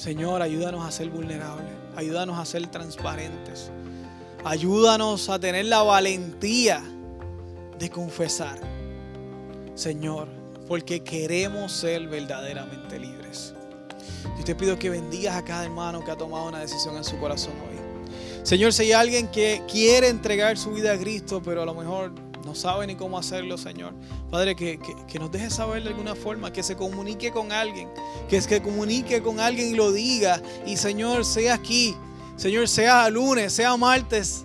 [0.00, 1.74] Señor, ayúdanos a ser vulnerables.
[1.94, 3.70] Ayúdanos a ser transparentes.
[4.44, 6.82] Ayúdanos a tener la valentía
[7.78, 8.58] de confesar.
[9.74, 10.26] Señor,
[10.66, 13.52] porque queremos ser verdaderamente libres.
[14.38, 17.18] Yo te pido que bendigas a cada hermano que ha tomado una decisión en su
[17.18, 17.78] corazón hoy.
[18.42, 22.12] Señor, si hay alguien que quiere entregar su vida a Cristo, pero a lo mejor
[22.44, 23.92] no sabe ni cómo hacerlo, Señor.
[24.30, 24.78] Padre, que,
[25.18, 27.88] nos deje saber de alguna forma, que se comunique con alguien,
[28.28, 30.42] que es que comunique con alguien y lo diga.
[30.66, 31.94] Y Señor, sea aquí,
[32.36, 34.44] Señor, sea lunes, sea martes,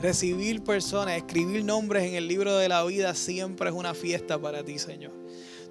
[0.00, 4.62] recibir personas, escribir nombres en el libro de la vida siempre es una fiesta para
[4.64, 5.12] ti, Señor.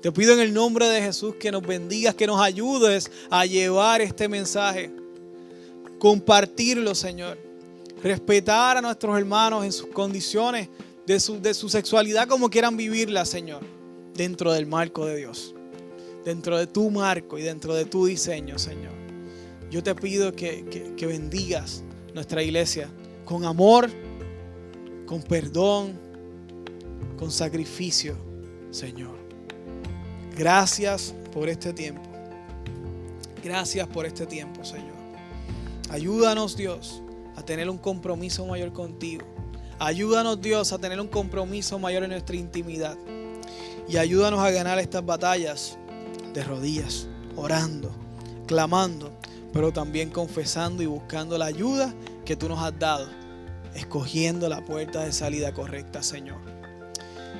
[0.01, 4.01] Te pido en el nombre de Jesús que nos bendigas, que nos ayudes a llevar
[4.01, 4.91] este mensaje,
[5.97, 7.39] compartirlo, Señor,
[8.03, 10.69] respetar a nuestros hermanos en sus condiciones,
[11.05, 13.63] de su, de su sexualidad como quieran vivirla, Señor,
[14.15, 15.53] dentro del marco de Dios,
[16.23, 18.93] dentro de tu marco y dentro de tu diseño, Señor.
[19.69, 21.83] Yo te pido que, que, que bendigas
[22.13, 22.89] nuestra iglesia
[23.25, 23.89] con amor,
[25.05, 25.99] con perdón,
[27.17, 28.15] con sacrificio,
[28.71, 29.15] Señor.
[30.37, 32.01] Gracias por este tiempo.
[33.43, 34.95] Gracias por este tiempo, Señor.
[35.89, 37.03] Ayúdanos, Dios,
[37.35, 39.34] a tener un compromiso mayor contigo.
[39.79, 42.97] Ayúdanos, Dios, a tener un compromiso mayor en nuestra intimidad.
[43.87, 45.77] Y ayúdanos a ganar estas batallas
[46.33, 47.91] de rodillas, orando,
[48.47, 49.11] clamando,
[49.53, 51.93] pero también confesando y buscando la ayuda
[52.25, 53.07] que tú nos has dado,
[53.75, 56.39] escogiendo la puerta de salida correcta, Señor.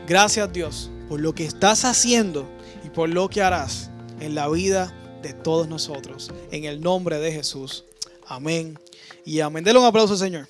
[0.07, 2.47] Gracias, Dios, por lo que estás haciendo
[2.86, 6.31] y por lo que harás en la vida de todos nosotros.
[6.51, 7.86] En el nombre de Jesús.
[8.27, 8.77] Amén.
[9.23, 9.63] Y amén.
[9.63, 10.45] Denle un aplauso, Señor.